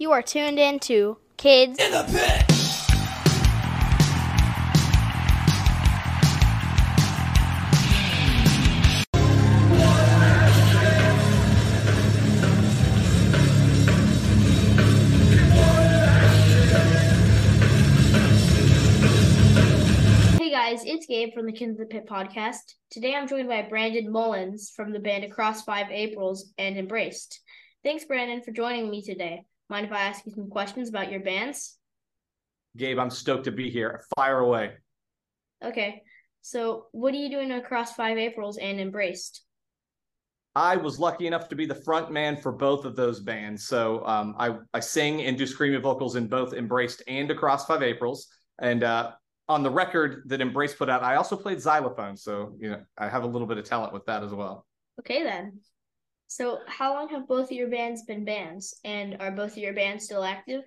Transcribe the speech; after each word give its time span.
You 0.00 0.12
are 0.12 0.22
tuned 0.22 0.60
in 0.60 0.78
to 0.80 1.18
Kids 1.38 1.76
in 1.80 1.90
the 1.90 2.04
Pit. 2.04 2.44
Hey 20.38 20.50
guys, 20.50 20.84
it's 20.84 21.06
Gabe 21.06 21.34
from 21.34 21.46
the 21.46 21.52
Kids 21.52 21.72
in 21.72 21.76
the 21.76 21.86
Pit 21.86 22.06
podcast. 22.06 22.58
Today 22.92 23.16
I'm 23.16 23.26
joined 23.26 23.48
by 23.48 23.62
Brandon 23.62 24.12
Mullins 24.12 24.70
from 24.76 24.92
the 24.92 25.00
band 25.00 25.24
Across 25.24 25.62
Five 25.64 25.90
Aprils 25.90 26.52
and 26.56 26.78
Embraced. 26.78 27.40
Thanks, 27.82 28.04
Brandon, 28.04 28.42
for 28.42 28.52
joining 28.52 28.88
me 28.90 29.02
today. 29.02 29.42
Mind 29.70 29.86
if 29.86 29.92
I 29.92 30.00
ask 30.00 30.24
you 30.24 30.32
some 30.32 30.48
questions 30.48 30.88
about 30.88 31.10
your 31.10 31.20
bands? 31.20 31.76
Gabe, 32.76 32.98
I'm 32.98 33.10
stoked 33.10 33.44
to 33.44 33.52
be 33.52 33.70
here. 33.70 34.02
Fire 34.16 34.38
away. 34.38 34.72
Okay. 35.64 36.02
So, 36.40 36.86
what 36.92 37.12
are 37.12 37.18
you 37.18 37.30
doing 37.30 37.52
across 37.52 37.94
Five 37.94 38.16
Aprils 38.16 38.56
and 38.56 38.80
Embraced? 38.80 39.42
I 40.54 40.76
was 40.76 40.98
lucky 40.98 41.26
enough 41.26 41.48
to 41.50 41.54
be 41.54 41.66
the 41.66 41.74
front 41.74 42.10
man 42.10 42.36
for 42.36 42.50
both 42.50 42.84
of 42.84 42.96
those 42.96 43.20
bands. 43.20 43.64
So 43.66 44.04
um, 44.04 44.34
I, 44.38 44.56
I 44.74 44.80
sing 44.80 45.22
and 45.22 45.38
do 45.38 45.46
screaming 45.46 45.80
vocals 45.80 46.16
in 46.16 46.26
both 46.26 46.52
Embraced 46.52 47.02
and 47.06 47.30
Across 47.30 47.66
Five 47.66 47.82
Aprils. 47.82 48.26
And 48.60 48.82
uh, 48.82 49.12
on 49.48 49.62
the 49.62 49.70
record 49.70 50.22
that 50.26 50.40
Embrace 50.40 50.74
put 50.74 50.88
out, 50.88 51.04
I 51.04 51.14
also 51.14 51.36
played 51.36 51.60
xylophone. 51.60 52.16
So, 52.16 52.56
you 52.58 52.70
know, 52.70 52.82
I 52.96 53.08
have 53.08 53.22
a 53.22 53.26
little 53.26 53.46
bit 53.46 53.58
of 53.58 53.66
talent 53.66 53.92
with 53.92 54.04
that 54.06 54.24
as 54.24 54.32
well. 54.32 54.66
Okay, 54.98 55.22
then. 55.22 55.60
So, 56.28 56.58
how 56.66 56.92
long 56.92 57.08
have 57.08 57.26
both 57.26 57.46
of 57.46 57.52
your 57.52 57.68
bands 57.68 58.02
been 58.02 58.24
bands, 58.24 58.78
and 58.84 59.16
are 59.18 59.30
both 59.30 59.52
of 59.52 59.58
your 59.58 59.72
bands 59.72 60.04
still 60.04 60.22
active? 60.22 60.62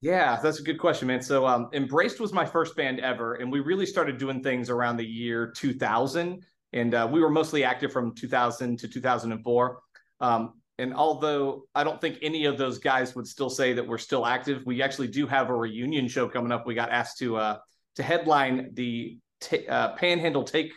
Yeah, 0.00 0.40
that's 0.42 0.58
a 0.58 0.64
good 0.64 0.80
question, 0.80 1.06
man. 1.06 1.22
So, 1.22 1.46
um, 1.46 1.68
Embraced 1.72 2.18
was 2.18 2.32
my 2.32 2.44
first 2.44 2.74
band 2.74 2.98
ever, 2.98 3.34
and 3.34 3.52
we 3.52 3.60
really 3.60 3.86
started 3.86 4.18
doing 4.18 4.42
things 4.42 4.68
around 4.68 4.96
the 4.96 5.06
year 5.06 5.52
2000, 5.56 6.42
and 6.72 6.94
uh, 6.94 7.08
we 7.10 7.20
were 7.20 7.30
mostly 7.30 7.62
active 7.62 7.92
from 7.92 8.16
2000 8.16 8.80
to 8.80 8.88
2004. 8.88 9.80
Um, 10.20 10.54
and 10.78 10.92
although 10.92 11.62
I 11.76 11.84
don't 11.84 12.00
think 12.00 12.18
any 12.20 12.46
of 12.46 12.58
those 12.58 12.78
guys 12.78 13.14
would 13.14 13.28
still 13.28 13.50
say 13.50 13.74
that 13.74 13.86
we're 13.86 13.98
still 13.98 14.26
active, 14.26 14.62
we 14.66 14.82
actually 14.82 15.08
do 15.08 15.28
have 15.28 15.50
a 15.50 15.54
reunion 15.54 16.08
show 16.08 16.28
coming 16.28 16.50
up. 16.50 16.66
We 16.66 16.74
got 16.74 16.90
asked 16.90 17.18
to 17.18 17.36
uh, 17.36 17.58
to 17.94 18.02
headline 18.02 18.70
the 18.72 19.18
t- 19.40 19.68
uh, 19.68 19.92
Panhandle 19.92 20.42
Take 20.42 20.72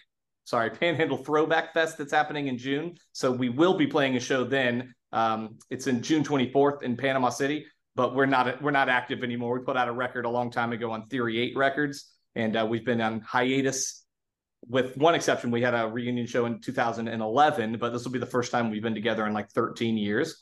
sorry, 0.45 0.69
Panhandle 0.69 1.17
Throwback 1.17 1.73
Fest 1.73 1.97
that's 1.97 2.13
happening 2.13 2.47
in 2.47 2.57
June. 2.57 2.95
So 3.11 3.31
we 3.31 3.49
will 3.49 3.77
be 3.77 3.87
playing 3.87 4.15
a 4.15 4.19
show 4.19 4.43
then. 4.43 4.93
Um, 5.11 5.57
it's 5.69 5.87
in 5.87 6.01
June 6.01 6.23
24th 6.23 6.83
in 6.83 6.95
Panama 6.95 7.29
City, 7.29 7.65
but 7.95 8.15
we're 8.15 8.25
not 8.25 8.61
we're 8.61 8.71
not 8.71 8.89
active 8.89 9.23
anymore. 9.23 9.59
We 9.59 9.65
put 9.65 9.77
out 9.77 9.87
a 9.87 9.93
record 9.93 10.25
a 10.25 10.29
long 10.29 10.51
time 10.51 10.71
ago 10.71 10.91
on 10.91 11.07
Theory 11.07 11.39
Eight 11.39 11.55
Records, 11.55 12.11
and 12.35 12.55
uh, 12.55 12.65
we've 12.69 12.85
been 12.85 13.01
on 13.01 13.21
hiatus. 13.21 14.03
With 14.67 14.97
one 14.97 15.13
exception, 15.13 15.51
we 15.51 15.61
had 15.61 15.75
a 15.75 15.87
reunion 15.87 16.25
show 16.25 16.47
in 16.47 16.59
2011, 16.59 17.77
but 17.77 17.93
this 17.93 18.03
will 18.03 18.11
be 18.11 18.17
the 18.17 18.25
first 18.25 18.51
time 18.51 18.71
we've 18.71 18.81
been 18.81 18.95
together 18.95 19.27
in 19.27 19.33
like 19.33 19.51
13 19.51 19.95
years. 19.95 20.37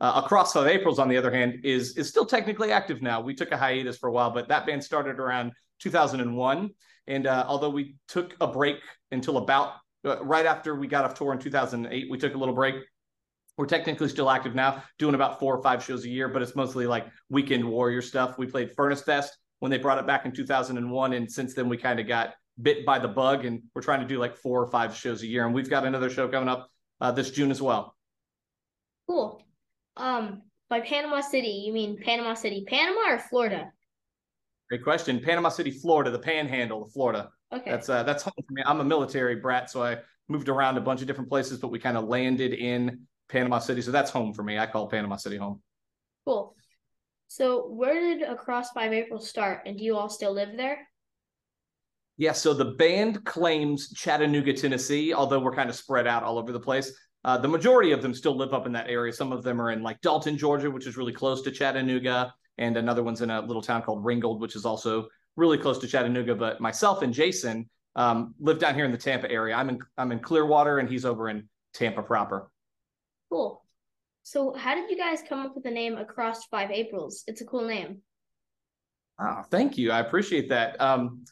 Uh, 0.00 0.22
Across 0.24 0.52
Five 0.52 0.66
Aprils, 0.66 0.98
on 0.98 1.08
the 1.08 1.16
other 1.16 1.30
hand, 1.30 1.60
is 1.64 1.96
is 1.96 2.08
still 2.08 2.26
technically 2.26 2.70
active 2.70 3.00
now. 3.00 3.20
We 3.20 3.34
took 3.34 3.50
a 3.52 3.56
hiatus 3.56 3.96
for 3.96 4.08
a 4.08 4.12
while, 4.12 4.30
but 4.30 4.48
that 4.48 4.66
band 4.66 4.84
started 4.84 5.18
around 5.18 5.52
2001. 5.80 6.70
And 7.06 7.26
uh, 7.26 7.44
although 7.46 7.70
we 7.70 7.96
took 8.08 8.34
a 8.40 8.46
break 8.46 8.76
until 9.10 9.38
about 9.38 9.74
uh, 10.04 10.22
right 10.24 10.44
after 10.44 10.74
we 10.74 10.86
got 10.86 11.04
off 11.04 11.14
tour 11.14 11.32
in 11.32 11.38
2008, 11.38 12.10
we 12.10 12.18
took 12.18 12.34
a 12.34 12.38
little 12.38 12.54
break. 12.54 12.76
We're 13.56 13.66
technically 13.66 14.08
still 14.08 14.28
active 14.28 14.54
now, 14.54 14.82
doing 14.98 15.14
about 15.14 15.40
four 15.40 15.56
or 15.56 15.62
five 15.62 15.82
shows 15.82 16.04
a 16.04 16.08
year, 16.08 16.28
but 16.28 16.42
it's 16.42 16.54
mostly 16.54 16.86
like 16.86 17.06
weekend 17.30 17.64
warrior 17.64 18.02
stuff. 18.02 18.36
We 18.36 18.46
played 18.46 18.72
Furnace 18.76 19.02
Fest 19.02 19.38
when 19.60 19.70
they 19.70 19.78
brought 19.78 19.98
it 19.98 20.06
back 20.06 20.26
in 20.26 20.32
2001. 20.32 21.12
And 21.14 21.30
since 21.30 21.54
then, 21.54 21.68
we 21.68 21.78
kind 21.78 21.98
of 21.98 22.06
got 22.06 22.34
bit 22.60 22.84
by 22.84 22.98
the 22.98 23.08
bug 23.08 23.46
and 23.46 23.62
we're 23.74 23.82
trying 23.82 24.00
to 24.00 24.06
do 24.06 24.18
like 24.18 24.36
four 24.36 24.62
or 24.62 24.66
five 24.66 24.94
shows 24.94 25.22
a 25.22 25.26
year. 25.26 25.46
And 25.46 25.54
we've 25.54 25.70
got 25.70 25.86
another 25.86 26.10
show 26.10 26.28
coming 26.28 26.50
up 26.50 26.68
uh, 27.00 27.12
this 27.12 27.30
June 27.30 27.50
as 27.50 27.62
well. 27.62 27.96
Cool. 29.08 29.42
Um, 29.96 30.42
by 30.68 30.80
Panama 30.80 31.20
City, 31.20 31.64
you 31.66 31.72
mean 31.72 31.98
Panama 32.02 32.34
City, 32.34 32.64
Panama 32.66 33.14
or 33.14 33.18
Florida? 33.18 33.72
Great 34.68 34.82
question. 34.82 35.20
Panama 35.20 35.48
City, 35.48 35.70
Florida, 35.70 36.10
the 36.10 36.18
Panhandle 36.18 36.82
of 36.82 36.92
Florida. 36.92 37.30
Okay. 37.52 37.70
That's 37.70 37.88
uh, 37.88 38.02
that's 38.02 38.24
home 38.24 38.34
for 38.36 38.52
me. 38.52 38.62
I'm 38.66 38.80
a 38.80 38.84
military 38.84 39.36
brat, 39.36 39.70
so 39.70 39.82
I 39.82 39.98
moved 40.28 40.48
around 40.48 40.76
a 40.76 40.80
bunch 40.80 41.00
of 41.00 41.06
different 41.06 41.30
places, 41.30 41.58
but 41.58 41.68
we 41.68 41.78
kind 41.78 41.96
of 41.96 42.04
landed 42.04 42.52
in 42.52 43.06
Panama 43.28 43.60
City, 43.60 43.80
so 43.80 43.92
that's 43.92 44.10
home 44.10 44.32
for 44.32 44.42
me. 44.42 44.58
I 44.58 44.66
call 44.66 44.88
Panama 44.88 45.16
City 45.16 45.36
home. 45.36 45.62
Cool. 46.24 46.54
So, 47.28 47.68
where 47.68 48.00
did 48.00 48.22
Across 48.22 48.70
Five 48.70 48.92
April 48.92 49.20
start, 49.20 49.62
and 49.66 49.78
do 49.78 49.84
you 49.84 49.96
all 49.96 50.08
still 50.08 50.32
live 50.32 50.56
there? 50.56 50.88
Yeah, 52.18 52.32
so 52.32 52.54
the 52.54 52.64
band 52.64 53.24
claims 53.24 53.92
Chattanooga, 53.92 54.52
Tennessee, 54.54 55.12
although 55.12 55.38
we're 55.38 55.54
kind 55.54 55.68
of 55.68 55.76
spread 55.76 56.06
out 56.06 56.22
all 56.22 56.38
over 56.38 56.50
the 56.50 56.60
place. 56.60 56.92
Uh, 57.26 57.36
the 57.36 57.48
majority 57.48 57.92
of 57.92 58.00
them 58.00 58.14
still 58.14 58.34
live 58.34 58.54
up 58.54 58.66
in 58.66 58.72
that 58.72 58.88
area. 58.88 59.12
Some 59.12 59.32
of 59.32 59.42
them 59.42 59.60
are 59.60 59.70
in 59.72 59.82
like 59.82 60.00
Dalton, 60.00 60.38
Georgia, 60.38 60.70
which 60.70 60.86
is 60.86 60.96
really 60.96 61.12
close 61.12 61.42
to 61.42 61.50
Chattanooga 61.50 62.32
and 62.58 62.76
another 62.76 63.02
one's 63.02 63.20
in 63.22 63.30
a 63.30 63.40
little 63.40 63.62
town 63.62 63.82
called 63.82 64.04
Ringgold, 64.04 64.40
which 64.40 64.56
is 64.56 64.64
also 64.64 65.08
really 65.36 65.58
close 65.58 65.78
to 65.78 65.86
Chattanooga. 65.86 66.34
But 66.34 66.60
myself 66.60 67.02
and 67.02 67.12
Jason 67.12 67.68
um, 67.94 68.34
live 68.40 68.58
down 68.58 68.74
here 68.74 68.84
in 68.84 68.92
the 68.92 68.98
Tampa 68.98 69.30
area. 69.30 69.54
I'm 69.54 69.68
in 69.68 69.78
I'm 69.98 70.12
in 70.12 70.20
Clearwater, 70.20 70.78
and 70.78 70.88
he's 70.88 71.04
over 71.04 71.28
in 71.28 71.48
Tampa 71.74 72.02
proper. 72.02 72.50
Cool. 73.30 73.62
So, 74.22 74.54
how 74.54 74.74
did 74.74 74.90
you 74.90 74.96
guys 74.96 75.22
come 75.28 75.40
up 75.40 75.54
with 75.54 75.64
the 75.64 75.70
name 75.70 75.96
Across 75.96 76.46
Five 76.46 76.70
Aprils? 76.70 77.24
It's 77.26 77.40
a 77.40 77.44
cool 77.44 77.66
name. 77.66 77.98
Oh, 79.18 79.42
thank 79.50 79.78
you. 79.78 79.92
I 79.92 80.00
appreciate 80.00 80.48
that. 80.50 80.80
Um, 80.80 81.24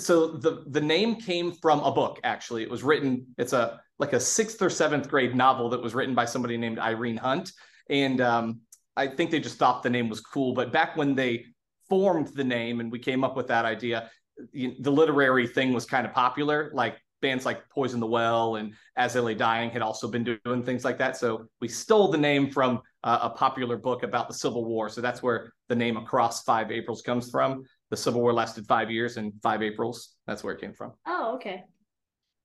so 0.00 0.28
the 0.28 0.64
the 0.68 0.80
name 0.80 1.16
came 1.16 1.52
from 1.52 1.80
a 1.80 1.92
book. 1.92 2.20
Actually, 2.24 2.62
it 2.62 2.70
was 2.70 2.82
written. 2.82 3.26
It's 3.38 3.52
a 3.52 3.80
like 3.98 4.12
a 4.12 4.20
sixth 4.20 4.62
or 4.62 4.70
seventh 4.70 5.08
grade 5.08 5.34
novel 5.34 5.68
that 5.70 5.82
was 5.82 5.94
written 5.94 6.14
by 6.14 6.24
somebody 6.24 6.56
named 6.56 6.78
Irene 6.78 7.16
Hunt, 7.16 7.52
and 7.90 8.20
um, 8.20 8.60
I 8.96 9.06
think 9.06 9.30
they 9.30 9.40
just 9.40 9.58
thought 9.58 9.82
the 9.82 9.90
name 9.90 10.08
was 10.08 10.20
cool. 10.20 10.54
But 10.54 10.72
back 10.72 10.96
when 10.96 11.14
they 11.14 11.46
formed 11.88 12.28
the 12.34 12.44
name 12.44 12.80
and 12.80 12.92
we 12.92 12.98
came 12.98 13.24
up 13.24 13.36
with 13.36 13.46
that 13.48 13.64
idea, 13.64 14.10
the 14.52 14.90
literary 14.90 15.46
thing 15.46 15.72
was 15.72 15.86
kind 15.86 16.06
of 16.06 16.12
popular. 16.12 16.70
Like 16.74 16.96
bands 17.20 17.44
like 17.44 17.68
Poison 17.70 18.00
the 18.00 18.06
Well 18.06 18.56
and 18.56 18.74
As 18.96 19.16
I 19.16 19.20
Lay 19.20 19.34
Dying 19.34 19.70
had 19.70 19.82
also 19.82 20.08
been 20.08 20.38
doing 20.44 20.62
things 20.62 20.84
like 20.84 20.98
that. 20.98 21.16
So 21.16 21.46
we 21.60 21.68
stole 21.68 22.10
the 22.10 22.18
name 22.18 22.50
from 22.50 22.80
uh, 23.04 23.18
a 23.22 23.30
popular 23.30 23.76
book 23.76 24.02
about 24.02 24.28
the 24.28 24.34
Civil 24.34 24.64
War. 24.64 24.88
So 24.88 25.00
that's 25.00 25.22
where 25.22 25.52
the 25.68 25.76
name 25.76 25.96
Across 25.96 26.42
Five 26.42 26.70
Aprils 26.70 27.02
comes 27.02 27.30
from. 27.30 27.64
The 27.90 27.96
Civil 27.96 28.20
War 28.20 28.32
lasted 28.32 28.66
five 28.66 28.90
years 28.90 29.16
and 29.16 29.32
five 29.42 29.62
Aprils. 29.62 30.16
That's 30.26 30.44
where 30.44 30.54
it 30.54 30.60
came 30.60 30.74
from. 30.74 30.92
Oh, 31.06 31.34
okay. 31.36 31.64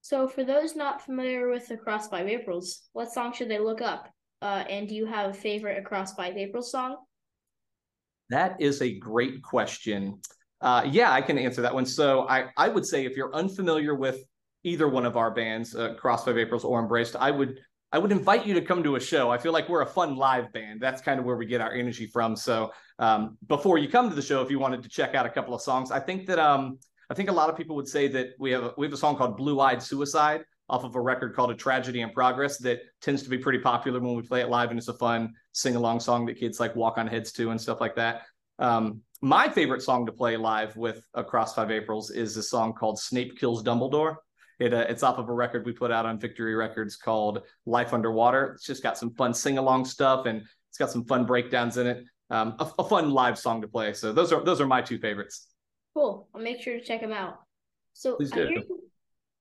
So 0.02 0.28
for 0.28 0.44
those 0.44 0.76
not 0.76 1.02
familiar 1.02 1.50
with 1.50 1.70
Across 1.72 2.10
Five 2.10 2.28
Aprils, 2.28 2.90
what 2.94 3.12
song 3.12 3.34
should 3.34 3.50
they 3.50 3.60
look 3.60 3.82
up? 3.82 4.10
Uh, 4.42 4.64
and 4.70 4.88
do 4.88 4.96
you 4.96 5.06
have 5.06 5.30
a 5.30 5.34
favorite 5.34 5.78
Across 5.78 6.16
Five 6.16 6.36
April 6.38 6.62
song? 6.62 6.98
That 8.30 8.60
is 8.60 8.82
a 8.82 9.00
great 9.00 9.42
question. 9.42 10.20
Uh, 10.60 10.88
yeah, 10.90 11.12
I 11.12 11.22
can 11.22 11.38
answer 11.38 11.62
that 11.62 11.74
one. 11.74 11.86
So 11.86 12.28
I, 12.28 12.46
I 12.58 12.70
would 12.70 12.86
say 12.86 13.06
if 13.06 13.16
you're 13.16 13.34
unfamiliar 13.36 13.96
with 13.96 14.24
either 14.64 14.88
one 14.88 15.06
of 15.06 15.18
our 15.18 15.32
bands, 15.32 15.76
uh, 15.76 15.94
Cross 15.96 16.26
Five 16.26 16.38
Aprils 16.38 16.64
or 16.64 16.80
Embraced, 16.80 17.16
I 17.18 17.32
would 17.32 17.60
I 17.94 18.00
would 18.00 18.12
invite 18.12 18.48
you 18.48 18.56
to 18.56 18.62
come 18.62 18.82
to 18.84 18.96
a 18.96 19.00
show. 19.00 19.30
I 19.30 19.38
feel 19.38 19.54
like 19.54 19.70
we're 19.70 19.84
a 19.84 19.86
fun 19.86 20.16
live 20.16 20.52
band. 20.52 20.82
That's 20.82 21.00
kind 21.00 21.20
of 21.20 21.26
where 21.26 21.36
we 21.36 21.46
get 21.46 21.62
our 21.62 21.72
energy 21.72 22.08
from. 22.08 22.36
So 22.36 22.74
um, 22.98 23.38
before 23.48 23.78
you 23.78 23.88
come 23.88 24.10
to 24.10 24.16
the 24.16 24.22
show, 24.22 24.42
if 24.42 24.50
you 24.50 24.58
wanted 24.58 24.82
to 24.82 24.90
check 24.90 25.14
out 25.14 25.28
a 25.28 25.30
couple 25.30 25.54
of 25.54 25.62
songs, 25.62 25.92
I 25.92 26.00
think 26.00 26.26
that 26.26 26.40
um, 26.40 26.80
I 27.12 27.14
think 27.14 27.30
a 27.30 27.34
lot 27.34 27.52
of 27.52 27.56
people 27.56 27.76
would 27.76 27.88
say 27.88 28.08
that 28.08 28.30
we 28.40 28.50
have 28.50 28.64
a, 28.64 28.74
we 28.78 28.88
have 28.88 28.94
a 28.94 28.98
song 28.98 29.16
called 29.16 29.38
Blue 29.38 29.60
Eyed 29.60 29.82
Suicide 29.82 30.44
off 30.70 30.84
of 30.84 30.96
a 30.96 31.00
record 31.00 31.36
called 31.36 31.52
A 31.52 31.56
Tragedy 31.56 32.02
in 32.02 32.10
Progress 32.10 32.58
that 32.60 32.80
tends 33.00 33.22
to 33.22 33.30
be 33.30 33.38
pretty 33.38 33.60
popular 33.60 34.00
when 34.00 34.16
we 34.16 34.24
play 34.24 34.42
it 34.42 34.50
live, 34.50 34.72
and 34.72 34.80
it's 34.80 34.88
a 34.88 34.94
fun 34.94 35.32
sing 35.52 35.76
along 35.76 36.00
song 36.00 36.26
that 36.26 36.40
kids 36.40 36.60
like 36.60 36.76
walk 36.76 36.98
on 36.98 37.06
heads 37.06 37.32
to 37.34 37.52
and 37.52 37.62
stuff 37.62 37.80
like 37.80 37.96
that. 37.96 38.24
Um, 38.58 39.02
my 39.22 39.48
favorite 39.50 39.84
song 39.84 40.08
to 40.08 40.12
play 40.12 40.36
live 40.36 40.76
with 40.76 41.06
Across 41.14 41.54
Five 41.54 41.70
Aprils 41.70 42.10
is 42.10 42.38
a 42.38 42.44
song 42.44 42.74
called 42.74 42.98
Snape 42.98 43.38
Kills 43.38 43.64
Dumbledore. 43.64 44.16
It, 44.60 44.74
uh, 44.74 44.86
it's 44.90 45.04
off 45.04 45.18
of 45.18 45.30
a 45.30 45.34
record 45.34 45.66
we 45.66 45.72
put 45.72 45.92
out 45.92 46.06
on 46.06 46.20
Victory 46.20 46.56
Records 46.56 46.96
called 46.96 47.44
Life 47.66 47.94
Underwater. 47.94 48.54
It's 48.54 48.66
just 48.66 48.84
got 48.84 48.98
some 48.98 49.14
fun 49.16 49.34
sing 49.34 49.58
along 49.58 49.86
stuff 49.86 50.26
and 50.26 50.44
it's 50.70 50.78
got 50.78 50.92
some 50.92 51.06
fun 51.06 51.26
breakdowns 51.26 51.78
in 51.78 51.88
it. 51.88 52.04
Um, 52.30 52.56
a, 52.60 52.72
a, 52.80 52.84
fun 52.84 53.12
live 53.12 53.38
song 53.38 53.62
to 53.62 53.68
play. 53.68 53.94
So 53.94 54.12
those 54.12 54.32
are 54.32 54.44
those 54.44 54.60
are 54.60 54.66
my 54.66 54.82
two 54.82 54.98
favorites. 54.98 55.48
Cool. 55.94 56.28
I'll 56.34 56.42
make 56.42 56.62
sure 56.62 56.80
to 56.80 56.84
check 56.84 57.02
them 57.02 57.12
out. 57.12 57.40
So 57.94 58.16
Please 58.16 58.32
do. 58.32 58.44
I 58.44 58.48
hear, 58.48 58.62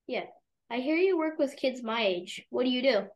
yeah, 0.05 0.23
I 0.69 0.77
hear 0.77 0.95
you 0.95 1.17
work 1.17 1.39
with 1.39 1.55
kids 1.55 1.81
my 1.81 2.05
age. 2.05 2.45
What 2.49 2.65
do 2.65 2.69
you 2.69 2.83
do? 2.83 3.07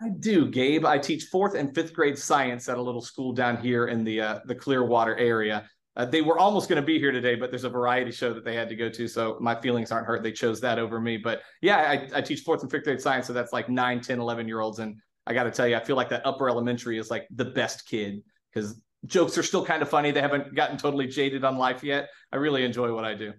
I 0.00 0.10
do, 0.20 0.50
Gabe. 0.50 0.84
I 0.84 0.98
teach 0.98 1.24
fourth 1.24 1.54
and 1.54 1.74
fifth 1.74 1.94
grade 1.94 2.18
science 2.18 2.68
at 2.68 2.76
a 2.76 2.82
little 2.82 3.00
school 3.00 3.32
down 3.32 3.56
here 3.56 3.88
in 3.88 4.04
the 4.04 4.20
uh, 4.20 4.38
the 4.44 4.54
Clearwater 4.54 5.16
area. 5.16 5.68
Uh, 5.96 6.04
they 6.04 6.20
were 6.20 6.38
almost 6.38 6.68
going 6.68 6.80
to 6.80 6.86
be 6.86 6.98
here 6.98 7.10
today, 7.10 7.34
but 7.34 7.50
there's 7.50 7.64
a 7.64 7.70
variety 7.70 8.10
show 8.10 8.34
that 8.34 8.44
they 8.44 8.54
had 8.54 8.68
to 8.68 8.76
go 8.76 8.88
to, 8.90 9.08
so 9.08 9.38
my 9.40 9.58
feelings 9.58 9.90
aren't 9.90 10.06
hurt. 10.06 10.22
They 10.22 10.32
chose 10.32 10.60
that 10.60 10.78
over 10.78 11.00
me. 11.00 11.16
But 11.16 11.40
yeah, 11.62 11.78
I, 11.78 12.18
I 12.18 12.20
teach 12.20 12.40
fourth 12.40 12.60
and 12.62 12.70
fifth 12.70 12.84
grade 12.84 13.00
science, 13.00 13.26
so 13.26 13.32
that's 13.32 13.52
like 13.52 13.70
9, 13.70 14.00
10, 14.00 14.20
11 14.20 14.46
year 14.46 14.60
olds. 14.60 14.78
And 14.78 15.00
I 15.26 15.32
got 15.32 15.44
to 15.44 15.50
tell 15.50 15.66
you, 15.66 15.76
I 15.76 15.80
feel 15.82 15.96
like 15.96 16.10
that 16.10 16.26
upper 16.26 16.50
elementary 16.50 16.98
is 16.98 17.10
like 17.10 17.26
the 17.34 17.46
best 17.46 17.86
kid 17.86 18.22
because 18.52 18.78
jokes 19.06 19.38
are 19.38 19.42
still 19.42 19.64
kind 19.64 19.80
of 19.80 19.88
funny. 19.88 20.10
They 20.10 20.20
haven't 20.20 20.54
gotten 20.54 20.76
totally 20.76 21.06
jaded 21.06 21.44
on 21.44 21.56
life 21.56 21.82
yet. 21.82 22.10
I 22.30 22.36
really 22.36 22.64
enjoy 22.64 22.94
what 22.94 23.04
I 23.04 23.14
do. 23.14 23.32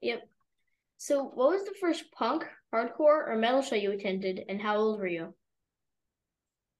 Yep. 0.00 0.22
So, 0.98 1.24
what 1.24 1.50
was 1.50 1.64
the 1.64 1.74
first 1.80 2.04
punk, 2.12 2.44
hardcore, 2.72 3.28
or 3.28 3.36
metal 3.36 3.62
show 3.62 3.76
you 3.76 3.92
attended, 3.92 4.40
and 4.48 4.60
how 4.60 4.76
old 4.76 5.00
were 5.00 5.06
you? 5.06 5.34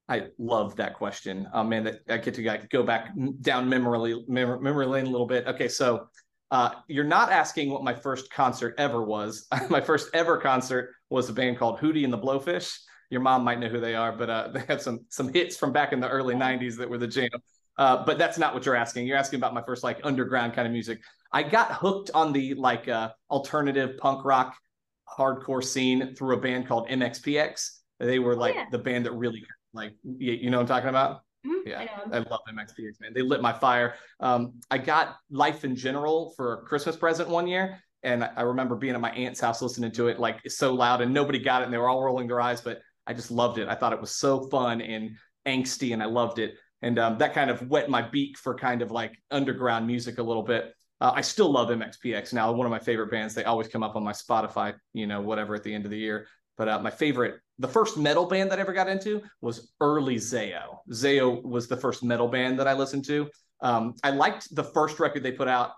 I 0.09 0.29
love 0.39 0.77
that 0.77 0.95
question. 0.95 1.49
Oh 1.53 1.63
man, 1.63 1.85
that 1.85 2.01
I 2.09 2.17
get 2.17 2.35
to 2.35 2.59
go 2.71 2.83
back 2.83 3.11
down 3.43 3.69
memory 3.69 4.25
memory 4.29 4.87
lane 4.87 5.07
a 5.07 5.11
little 5.11 5.27
bit. 5.27 5.47
Okay, 5.47 5.69
so 5.69 6.09
uh, 6.51 6.71
you're 6.89 7.05
not 7.05 7.31
asking 7.31 7.71
what 7.71 7.85
my 7.85 7.95
first 7.95 8.31
concert 8.31 8.75
ever 8.79 9.03
was. 9.05 9.47
my 9.71 9.81
first 9.81 10.09
ever 10.15 10.39
concert 10.39 10.95
was 11.11 11.29
a 11.29 11.33
band 11.33 11.59
called 11.59 11.79
Hootie 11.79 12.05
and 12.05 12.13
the 12.13 12.19
Blowfish. 12.19 12.79
Your 13.11 13.21
mom 13.21 13.45
might 13.45 13.59
know 13.59 13.69
who 13.69 13.81
they 13.81 13.95
are, 13.95 14.13
but 14.13 14.31
uh, 14.31 14.49
they 14.53 14.61
had 14.61 14.81
some 14.81 15.01
some 15.11 15.33
hits 15.33 15.57
from 15.57 15.73
back 15.73 15.93
in 15.93 16.01
the 16.01 16.09
early 16.09 16.35
'90s 16.35 16.77
that 16.79 16.89
were 16.89 16.99
the 16.99 17.07
jam. 17.07 17.31
Uh, 17.77 18.05
but 18.05 18.19
that's 18.19 18.39
not 18.39 18.55
what 18.55 18.67
you're 18.67 18.75
asking. 18.75 19.07
You're 19.07 19.19
asking 19.19 19.39
about 19.39 19.55
my 19.55 19.63
first 19.63 19.85
like 19.85 20.01
underground 20.05 20.55
kind 20.55 20.67
of 20.67 20.73
music. 20.73 21.01
I 21.33 21.43
got 21.43 21.73
hooked 21.73 22.11
on 22.13 22.33
the 22.33 22.55
like 22.55 22.89
uh, 22.89 23.11
alternative 23.31 23.99
punk 23.99 24.25
rock 24.25 24.57
hardcore 25.09 25.63
scene 25.63 26.15
through 26.15 26.37
a 26.37 26.41
band 26.41 26.67
called 26.67 26.89
MXPX. 26.89 27.71
They 28.01 28.19
were 28.19 28.37
like 28.37 28.55
oh, 28.57 28.61
yeah. 28.61 28.67
the 28.71 28.79
band 28.79 29.07
that 29.07 29.13
really 29.13 29.45
like 29.79 29.95
you, 30.03 30.51
know 30.51 30.59
what 30.59 30.63
I'm 30.63 30.69
talking 30.69 30.89
about? 30.89 31.23
Mm-hmm. 31.47 31.69
Yeah, 31.69 31.87
I, 32.13 32.17
I, 32.17 32.19
love 32.19 32.41
MXPX, 32.53 33.01
man. 33.01 33.13
They 33.15 33.23
lit 33.23 33.41
my 33.41 33.53
fire. 33.53 33.95
Um, 34.21 34.55
I 34.71 34.79
got 34.79 35.17
Life 35.31 35.65
in 35.65 35.77
General 35.77 36.33
for 36.37 36.55
a 36.55 36.63
Christmas 36.63 36.97
present 36.97 37.29
one 37.29 37.47
year, 37.47 37.79
and 38.03 38.25
I 38.25 38.43
remember 38.43 38.75
being 38.75 38.95
at 38.95 39.01
my 39.01 39.13
aunt's 39.13 39.41
house 39.41 39.63
listening 39.63 39.93
to 39.93 40.09
it 40.09 40.19
like 40.19 40.41
so 40.51 40.75
loud, 40.75 41.01
and 41.01 41.15
nobody 41.15 41.39
got 41.39 41.63
it, 41.63 41.67
and 41.67 41.73
they 41.73 41.79
were 41.79 41.89
all 41.89 42.03
rolling 42.03 42.27
their 42.27 42.41
eyes, 42.41 42.61
but 42.61 42.81
I 43.07 43.15
just 43.15 43.31
loved 43.31 43.59
it. 43.59 43.69
I 43.69 43.75
thought 43.75 43.93
it 43.93 44.01
was 44.01 44.17
so 44.17 44.49
fun 44.49 44.81
and 44.81 45.13
angsty, 45.47 45.93
and 45.93 46.03
I 46.03 46.07
loved 46.07 46.39
it. 46.39 46.55
And 46.83 46.99
um, 46.99 47.19
that 47.19 47.35
kind 47.35 47.51
of 47.51 47.69
wet 47.69 47.89
my 47.89 48.03
beak 48.03 48.39
for 48.39 48.55
kind 48.55 48.83
of 48.83 48.91
like 48.91 49.13
underground 49.31 49.87
music 49.87 50.19
a 50.19 50.23
little 50.23 50.43
bit. 50.43 50.75
Uh, 51.01 51.13
I 51.15 51.21
still 51.21 51.51
love 51.51 51.69
MXPX 51.69 52.33
now. 52.33 52.53
One 52.53 52.67
of 52.67 52.71
my 52.71 52.79
favorite 52.79 53.11
bands. 53.11 53.35
They 53.35 53.45
always 53.45 53.69
come 53.69 53.83
up 53.83 53.97
on 53.97 54.03
my 54.03 54.13
Spotify, 54.13 54.75
you 54.93 55.07
know, 55.07 55.21
whatever 55.21 55.55
at 55.55 55.63
the 55.63 55.73
end 55.73 55.85
of 55.85 55.91
the 55.91 55.99
year. 55.99 56.27
But 56.57 56.69
uh, 56.69 56.79
my 56.81 56.91
favorite, 56.91 57.41
the 57.59 57.69
first 57.69 57.97
metal 57.97 58.27
band 58.27 58.51
that 58.51 58.59
I 58.59 58.63
ever 58.63 58.73
got 58.73 58.89
into 58.89 59.23
was 59.41 59.73
early 59.81 60.17
Zao. 60.17 60.79
Zao 60.91 61.43
was 61.43 61.67
the 61.67 61.77
first 61.77 62.03
metal 62.03 62.29
band 62.29 62.59
that 62.59 62.69
I 62.69 62.73
listened 62.73 63.05
to. 63.07 63.29
Um, 63.61 63.95
I 64.05 64.11
liked 64.11 64.55
the 64.55 64.63
first 64.63 65.01
record 65.01 65.23
they 65.23 65.33
put 65.33 65.49
out, 65.49 65.73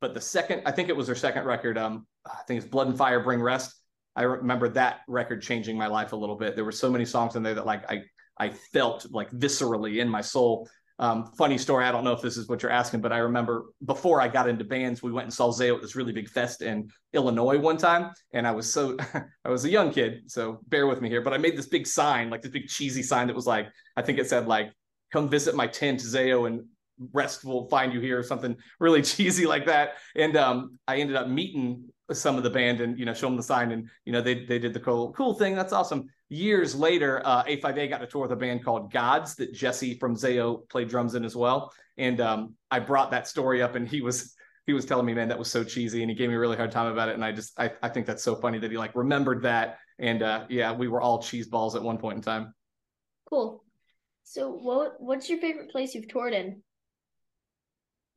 but 0.00 0.14
the 0.14 0.20
second, 0.20 0.62
I 0.64 0.72
think 0.72 0.88
it 0.88 0.96
was 0.96 1.06
their 1.06 1.16
second 1.16 1.44
record. 1.44 1.76
Um, 1.76 2.06
I 2.26 2.42
think 2.46 2.58
it's 2.62 2.68
Blood 2.68 2.88
and 2.88 2.96
Fire 2.96 3.20
Bring 3.20 3.42
Rest. 3.42 3.74
I 4.16 4.22
remember 4.22 4.68
that 4.70 5.00
record 5.06 5.42
changing 5.42 5.76
my 5.76 5.86
life 5.86 6.12
a 6.12 6.16
little 6.16 6.36
bit. 6.36 6.56
There 6.56 6.64
were 6.64 6.72
so 6.72 6.90
many 6.90 7.04
songs 7.04 7.36
in 7.36 7.42
there 7.42 7.54
that 7.54 7.66
like 7.66 7.88
I 7.90 8.02
I 8.38 8.50
felt 8.50 9.06
like 9.10 9.30
viscerally 9.30 10.00
in 10.00 10.08
my 10.08 10.20
soul. 10.20 10.68
Um, 11.00 11.26
funny 11.36 11.58
story. 11.58 11.84
I 11.84 11.92
don't 11.92 12.02
know 12.02 12.12
if 12.12 12.20
this 12.20 12.36
is 12.36 12.48
what 12.48 12.62
you're 12.62 12.72
asking, 12.72 13.00
but 13.00 13.12
I 13.12 13.18
remember 13.18 13.66
before 13.84 14.20
I 14.20 14.26
got 14.26 14.48
into 14.48 14.64
bands, 14.64 15.02
we 15.02 15.12
went 15.12 15.26
and 15.26 15.32
saw 15.32 15.52
Zao 15.52 15.76
at 15.76 15.80
this 15.80 15.94
really 15.94 16.12
big 16.12 16.28
fest 16.28 16.60
in 16.60 16.90
Illinois 17.12 17.56
one 17.56 17.76
time, 17.76 18.10
and 18.32 18.46
I 18.46 18.50
was 18.50 18.72
so 18.72 18.96
I 19.44 19.48
was 19.48 19.64
a 19.64 19.70
young 19.70 19.92
kid, 19.92 20.22
so 20.26 20.60
bear 20.66 20.86
with 20.86 21.00
me 21.00 21.08
here. 21.08 21.20
But 21.20 21.34
I 21.34 21.38
made 21.38 21.56
this 21.56 21.68
big 21.68 21.86
sign, 21.86 22.30
like 22.30 22.42
this 22.42 22.50
big 22.50 22.66
cheesy 22.66 23.02
sign 23.02 23.28
that 23.28 23.36
was 23.36 23.46
like 23.46 23.68
I 23.96 24.02
think 24.02 24.18
it 24.18 24.28
said 24.28 24.48
like 24.48 24.72
"Come 25.12 25.28
visit 25.28 25.54
my 25.54 25.68
tent, 25.68 26.00
Zao, 26.00 26.48
and 26.48 26.64
rest 27.12 27.44
will 27.44 27.68
find 27.68 27.92
you 27.92 28.00
here," 28.00 28.18
or 28.18 28.24
something 28.24 28.56
really 28.80 29.02
cheesy 29.14 29.46
like 29.46 29.66
that. 29.66 29.94
And 30.16 30.36
um, 30.36 30.78
I 30.88 30.96
ended 30.96 31.14
up 31.16 31.28
meeting 31.28 31.90
some 32.12 32.36
of 32.36 32.42
the 32.42 32.50
band 32.50 32.80
and 32.80 32.98
you 32.98 33.04
know 33.04 33.12
show 33.12 33.26
them 33.26 33.36
the 33.36 33.42
sign 33.42 33.70
and 33.70 33.88
you 34.04 34.12
know 34.12 34.20
they 34.20 34.44
they 34.46 34.58
did 34.58 34.72
the 34.72 34.80
cool 34.80 35.12
cool 35.12 35.34
thing. 35.34 35.54
That's 35.54 35.72
awesome. 35.72 36.06
Years 36.28 36.74
later 36.74 37.22
uh 37.24 37.44
a5a 37.44 37.88
got 37.88 37.98
to 37.98 38.06
tour 38.06 38.22
with 38.22 38.32
a 38.32 38.36
band 38.36 38.64
called 38.64 38.92
gods 38.92 39.34
that 39.36 39.52
jesse 39.52 39.98
from 39.98 40.14
zao 40.14 40.68
played 40.68 40.88
drums 40.88 41.14
in 41.14 41.24
as 41.24 41.36
well. 41.36 41.72
And 41.96 42.20
um 42.20 42.54
i 42.70 42.78
brought 42.78 43.10
that 43.10 43.26
story 43.26 43.62
up 43.62 43.74
and 43.74 43.86
he 43.86 44.00
was 44.00 44.34
he 44.66 44.72
was 44.72 44.84
telling 44.84 45.06
me 45.06 45.14
man 45.14 45.28
that 45.28 45.38
was 45.38 45.50
so 45.50 45.64
cheesy 45.64 46.02
and 46.02 46.10
he 46.10 46.16
gave 46.16 46.28
me 46.28 46.34
a 46.34 46.38
really 46.38 46.56
hard 46.56 46.72
time 46.72 46.90
about 46.90 47.08
it. 47.08 47.14
And 47.14 47.24
i 47.24 47.32
just 47.32 47.58
i, 47.58 47.70
I 47.82 47.88
think 47.88 48.06
that's 48.06 48.22
so 48.22 48.34
funny 48.36 48.58
that 48.58 48.70
he 48.70 48.78
like 48.78 48.94
remembered 48.94 49.42
that. 49.42 49.78
And 49.98 50.22
uh 50.22 50.46
yeah 50.48 50.72
we 50.72 50.88
were 50.88 51.00
all 51.00 51.22
cheese 51.22 51.46
balls 51.46 51.76
at 51.76 51.82
one 51.82 51.98
point 51.98 52.16
in 52.16 52.22
time. 52.22 52.54
Cool. 53.28 53.62
So 54.24 54.50
what 54.50 54.94
what's 54.98 55.28
your 55.28 55.40
favorite 55.40 55.70
place 55.70 55.94
you've 55.94 56.08
toured 56.08 56.32
in 56.32 56.62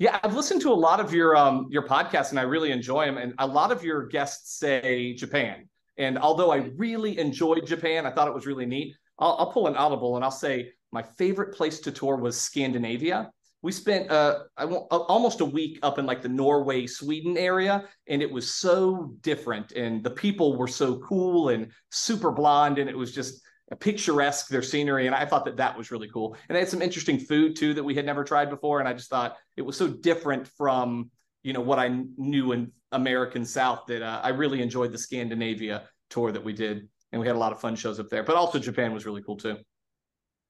yeah, 0.01 0.17
I've 0.23 0.33
listened 0.33 0.61
to 0.61 0.71
a 0.71 0.73
lot 0.87 0.99
of 0.99 1.13
your 1.13 1.37
um 1.37 1.67
your 1.69 1.83
podcasts 1.83 2.31
and 2.31 2.39
I 2.39 2.41
really 2.41 2.71
enjoy 2.71 3.05
them. 3.05 3.19
And 3.19 3.35
a 3.37 3.45
lot 3.45 3.71
of 3.71 3.83
your 3.83 4.07
guests 4.07 4.57
say 4.57 5.13
Japan. 5.13 5.69
And 5.99 6.17
although 6.17 6.51
I 6.51 6.71
really 6.75 7.19
enjoyed 7.19 7.67
Japan, 7.67 8.07
I 8.07 8.11
thought 8.11 8.27
it 8.27 8.33
was 8.33 8.47
really 8.47 8.65
neat. 8.65 8.95
I'll, 9.19 9.35
I'll 9.37 9.51
pull 9.51 9.67
an 9.67 9.75
audible 9.75 10.15
and 10.15 10.25
I'll 10.25 10.31
say 10.31 10.71
my 10.91 11.03
favorite 11.03 11.53
place 11.53 11.79
to 11.81 11.91
tour 11.91 12.15
was 12.15 12.35
Scandinavia. 12.35 13.29
We 13.61 13.71
spent 13.71 14.09
uh, 14.09 14.45
almost 14.57 15.39
a 15.41 15.45
week 15.45 15.77
up 15.83 15.99
in 15.99 16.07
like 16.07 16.23
the 16.23 16.29
Norway, 16.29 16.87
Sweden 16.87 17.37
area, 17.37 17.83
and 18.07 18.23
it 18.23 18.31
was 18.31 18.51
so 18.51 19.13
different. 19.21 19.71
And 19.73 20.03
the 20.03 20.09
people 20.09 20.57
were 20.57 20.67
so 20.67 20.97
cool 20.97 21.49
and 21.49 21.71
super 21.91 22.31
blonde, 22.31 22.79
and 22.79 22.89
it 22.89 22.97
was 22.97 23.13
just 23.13 23.43
picturesque 23.75 24.49
their 24.49 24.61
scenery 24.61 25.07
and 25.07 25.15
i 25.15 25.25
thought 25.25 25.45
that 25.45 25.57
that 25.57 25.77
was 25.77 25.91
really 25.91 26.09
cool. 26.09 26.35
And 26.47 26.55
they 26.55 26.59
had 26.59 26.69
some 26.69 26.81
interesting 26.81 27.19
food 27.19 27.55
too 27.55 27.73
that 27.73 27.83
we 27.83 27.95
had 27.95 28.05
never 28.05 28.23
tried 28.23 28.49
before 28.49 28.79
and 28.79 28.87
i 28.87 28.93
just 28.93 29.09
thought 29.09 29.37
it 29.57 29.61
was 29.61 29.77
so 29.77 29.87
different 29.87 30.47
from 30.47 31.09
you 31.43 31.53
know 31.53 31.61
what 31.61 31.79
i 31.79 31.87
knew 32.17 32.51
in 32.51 32.71
american 32.91 33.45
south 33.45 33.83
that 33.87 34.01
uh, 34.01 34.19
i 34.23 34.29
really 34.29 34.61
enjoyed 34.61 34.91
the 34.91 34.97
scandinavia 34.97 35.83
tour 36.09 36.31
that 36.31 36.43
we 36.43 36.53
did 36.53 36.87
and 37.11 37.19
we 37.19 37.27
had 37.27 37.35
a 37.35 37.39
lot 37.39 37.51
of 37.51 37.59
fun 37.59 37.75
shows 37.75 37.99
up 37.99 38.09
there. 38.09 38.23
But 38.23 38.35
also 38.35 38.59
japan 38.59 38.93
was 38.93 39.05
really 39.05 39.21
cool 39.21 39.37
too. 39.37 39.57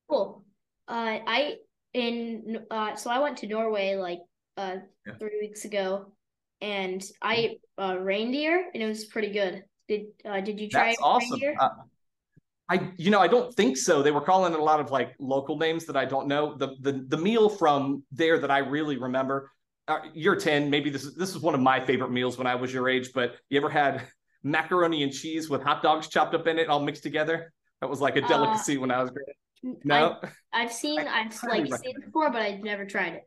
Cool. 0.10 0.44
Uh, 0.88 1.20
i 1.26 1.56
in 1.94 2.60
uh, 2.72 2.96
so 2.96 3.10
i 3.10 3.20
went 3.20 3.38
to 3.38 3.48
norway 3.48 3.96
like 3.96 4.20
uh, 4.58 4.78
yeah. 5.06 5.14
three 5.20 5.40
weeks 5.42 5.66
ago 5.66 6.12
and 6.62 7.04
i 7.22 7.58
uh, 7.78 7.98
reindeer 8.00 8.70
and 8.74 8.82
it 8.82 8.86
was 8.86 9.06
pretty 9.06 9.32
good. 9.32 9.64
Did 9.88 10.06
uh, 10.24 10.42
did 10.42 10.60
you 10.60 10.70
try 10.70 10.90
That's 10.90 11.02
awesome. 11.02 11.42
Uh, 11.60 11.70
I, 12.72 12.90
you 12.96 13.12
know, 13.12 13.20
I 13.20 13.28
don't 13.28 13.54
think 13.54 13.76
so. 13.76 14.02
They 14.02 14.12
were 14.12 14.22
calling 14.22 14.54
it 14.54 14.60
a 14.60 14.64
lot 14.64 14.80
of 14.80 14.92
like 14.92 15.14
local 15.20 15.58
names 15.58 15.86
that 15.88 15.98
I 15.98 16.06
don't 16.06 16.28
know. 16.28 16.56
The 16.56 16.78
the 16.80 17.04
the 17.06 17.18
meal 17.18 17.50
from 17.50 18.04
there 18.14 18.40
that 18.40 18.50
I 18.50 18.60
really 18.60 18.96
remember. 18.96 19.52
Uh, 19.90 19.98
you're 20.14 20.38
ten, 20.38 20.70
maybe 20.70 20.90
this 20.90 21.04
is 21.04 21.14
this 21.16 21.32
is 21.32 21.40
one 21.40 21.54
of 21.54 21.60
my 21.60 21.82
favorite 21.82 22.12
meals 22.12 22.38
when 22.38 22.48
I 22.48 22.56
was 22.56 22.74
your 22.74 22.88
age. 22.88 23.10
But 23.14 23.36
you 23.50 23.60
ever 23.60 23.70
had 23.70 24.08
macaroni 24.44 25.04
and 25.04 25.12
cheese 25.12 25.50
with 25.50 25.62
hot 25.62 25.84
dogs 25.84 26.08
chopped 26.08 26.34
up 26.34 26.48
in 26.48 26.58
it, 26.60 26.70
all 26.70 26.80
mixed 26.80 27.04
together? 27.04 27.52
That 27.82 27.90
was 27.90 28.00
like 28.00 28.16
a 28.16 28.24
uh, 28.24 28.28
delicacy 28.30 28.78
uh, 28.78 28.80
when 28.80 28.92
I 28.92 29.02
was 29.02 29.12
growing. 29.12 29.78
No, 29.84 30.18
I, 30.54 30.62
have 30.62 30.72
seen, 30.72 31.00
I've 31.08 31.38
like 31.44 31.66
seen 31.66 31.96
it 31.98 32.06
before, 32.06 32.32
but 32.32 32.42
I've 32.42 32.64
never 32.64 32.86
tried 32.86 33.16
it. 33.16 33.24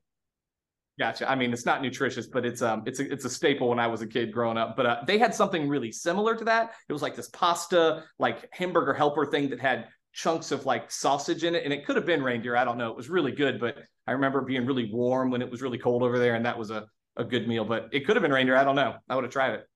Gotcha. 0.99 1.29
I 1.29 1.35
mean, 1.35 1.53
it's 1.53 1.67
not 1.67 1.83
nutritious, 1.83 2.29
but 2.29 2.47
it's 2.47 2.63
um, 2.63 2.85
it's 2.87 3.01
a 3.01 3.13
it's 3.13 3.25
a 3.25 3.31
staple 3.31 3.69
when 3.69 3.81
I 3.81 3.89
was 3.89 4.01
a 4.01 4.07
kid 4.07 4.33
growing 4.33 4.57
up. 4.57 4.77
But 4.77 4.87
uh, 4.87 5.01
they 5.07 5.19
had 5.19 5.35
something 5.35 5.69
really 5.69 5.91
similar 5.91 6.37
to 6.37 6.45
that. 6.45 6.73
It 6.89 6.93
was 6.93 7.03
like 7.03 7.17
this 7.17 7.29
pasta, 7.31 8.05
like 8.21 8.49
hamburger 8.53 8.95
helper 8.95 9.27
thing 9.27 9.51
that 9.51 9.61
had 9.61 9.89
chunks 10.13 10.53
of 10.53 10.67
like 10.67 10.93
sausage 10.93 11.43
in 11.43 11.57
it, 11.57 11.65
and 11.65 11.73
it 11.73 11.85
could 11.85 11.97
have 11.97 12.07
been 12.07 12.23
reindeer. 12.23 12.57
I 12.57 12.65
don't 12.65 12.79
know. 12.79 12.91
It 12.91 12.97
was 12.97 13.09
really 13.09 13.33
good, 13.33 13.59
but 13.59 13.77
I 14.07 14.13
remember 14.13 14.41
being 14.43 14.67
really 14.67 14.89
warm 14.93 15.33
when 15.33 15.43
it 15.43 15.51
was 15.51 15.63
really 15.63 15.79
cold 15.79 16.05
over 16.05 16.19
there, 16.19 16.37
and 16.37 16.47
that 16.47 16.57
was 16.57 16.71
a 16.71 16.87
a 17.17 17.25
good 17.25 17.49
meal. 17.49 17.65
But 17.65 17.89
it 17.91 18.07
could 18.07 18.15
have 18.15 18.23
been 18.23 18.33
reindeer. 18.33 18.57
I 18.57 18.63
don't 18.63 18.77
know. 18.77 18.95
I 19.09 19.17
would 19.17 19.25
have 19.25 19.33
tried 19.33 19.55
it. 19.55 19.69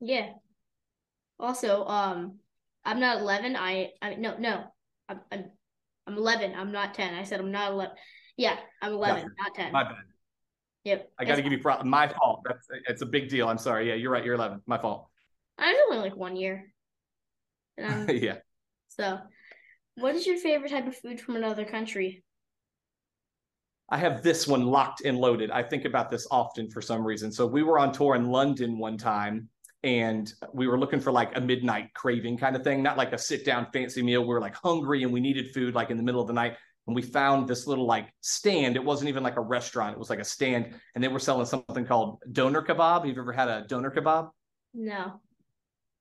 Yeah. 0.00 0.32
Also, 1.40 1.86
um, 1.86 2.40
I'm 2.84 3.00
not 3.00 3.20
11. 3.20 3.56
I 3.56 3.92
I 4.02 4.16
no 4.16 4.36
no. 4.36 4.64
I'm 5.08 5.20
I'm, 5.32 5.44
I'm 6.06 6.18
11. 6.18 6.54
I'm 6.54 6.72
not 6.72 6.92
10. 6.92 7.14
I 7.14 7.22
said 7.22 7.40
I'm 7.40 7.50
not 7.50 7.72
11. 7.72 7.94
Yeah, 8.36 8.56
I'm 8.80 8.92
11, 8.92 9.22
gotcha. 9.22 9.34
not 9.38 9.54
10. 9.54 9.72
My 9.72 9.84
bad. 9.84 9.96
Yep. 10.84 11.10
I 11.18 11.24
got 11.24 11.36
to 11.36 11.42
give 11.42 11.52
you 11.52 11.58
pro- 11.58 11.82
my 11.82 12.08
fault. 12.08 12.42
That's 12.44 12.66
it's 12.88 13.02
a 13.02 13.06
big 13.06 13.28
deal. 13.28 13.48
I'm 13.48 13.58
sorry. 13.58 13.88
Yeah, 13.88 13.94
you're 13.94 14.10
right. 14.10 14.24
You're 14.24 14.34
11. 14.34 14.62
My 14.66 14.78
fault. 14.78 15.08
I 15.58 15.72
was 15.72 15.78
only 15.90 16.02
like 16.08 16.16
one 16.16 16.36
year. 16.36 16.72
Um, 17.82 18.06
yeah. 18.12 18.36
So, 18.88 19.18
what 19.96 20.14
is 20.14 20.26
your 20.26 20.38
favorite 20.38 20.70
type 20.70 20.86
of 20.86 20.96
food 20.96 21.20
from 21.20 21.36
another 21.36 21.64
country? 21.64 22.22
I 23.90 23.96
have 23.98 24.22
this 24.22 24.46
one 24.46 24.66
locked 24.66 25.02
and 25.04 25.18
loaded. 25.18 25.50
I 25.50 25.62
think 25.62 25.84
about 25.84 26.10
this 26.10 26.26
often 26.30 26.70
for 26.70 26.82
some 26.82 27.06
reason. 27.06 27.32
So 27.32 27.46
we 27.46 27.62
were 27.62 27.78
on 27.78 27.90
tour 27.90 28.14
in 28.16 28.28
London 28.28 28.78
one 28.78 28.98
time 28.98 29.48
and 29.82 30.30
we 30.52 30.66
were 30.66 30.78
looking 30.78 31.00
for 31.00 31.10
like 31.10 31.36
a 31.36 31.40
midnight 31.40 31.94
craving 31.94 32.36
kind 32.36 32.54
of 32.54 32.62
thing, 32.62 32.82
not 32.82 32.98
like 32.98 33.12
a 33.12 33.18
sit 33.18 33.46
down 33.46 33.66
fancy 33.72 34.02
meal. 34.02 34.22
We 34.22 34.28
were 34.28 34.40
like 34.40 34.56
hungry 34.56 35.04
and 35.04 35.12
we 35.12 35.20
needed 35.20 35.54
food 35.54 35.74
like 35.74 35.90
in 35.90 35.96
the 35.96 36.02
middle 36.02 36.20
of 36.20 36.26
the 36.26 36.34
night 36.34 36.56
and 36.88 36.96
we 36.96 37.02
found 37.02 37.46
this 37.46 37.66
little 37.66 37.86
like 37.86 38.08
stand. 38.22 38.74
It 38.74 38.82
wasn't 38.82 39.10
even 39.10 39.22
like 39.22 39.36
a 39.36 39.42
restaurant; 39.42 39.92
it 39.92 39.98
was 39.98 40.08
like 40.08 40.20
a 40.20 40.24
stand, 40.24 40.74
and 40.94 41.04
they 41.04 41.08
were 41.08 41.18
selling 41.18 41.44
something 41.44 41.84
called 41.84 42.18
doner 42.32 42.62
kebab. 42.62 43.06
You've 43.06 43.18
ever 43.18 43.32
had 43.32 43.48
a 43.48 43.66
doner 43.68 43.90
kebab? 43.90 44.30
No. 44.72 45.20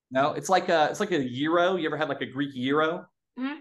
No, 0.09 0.31
it's 0.31 0.47
like 0.47 0.69
a 0.69 0.87
it's 0.89 1.01
like 1.01 1.11
a 1.11 1.27
gyro. 1.27 1.75
You 1.75 1.87
ever 1.87 1.97
had 1.97 2.07
like 2.07 2.21
a 2.21 2.25
Greek 2.25 2.55
gyro? 2.55 3.05
Mm-hmm. 3.37 3.59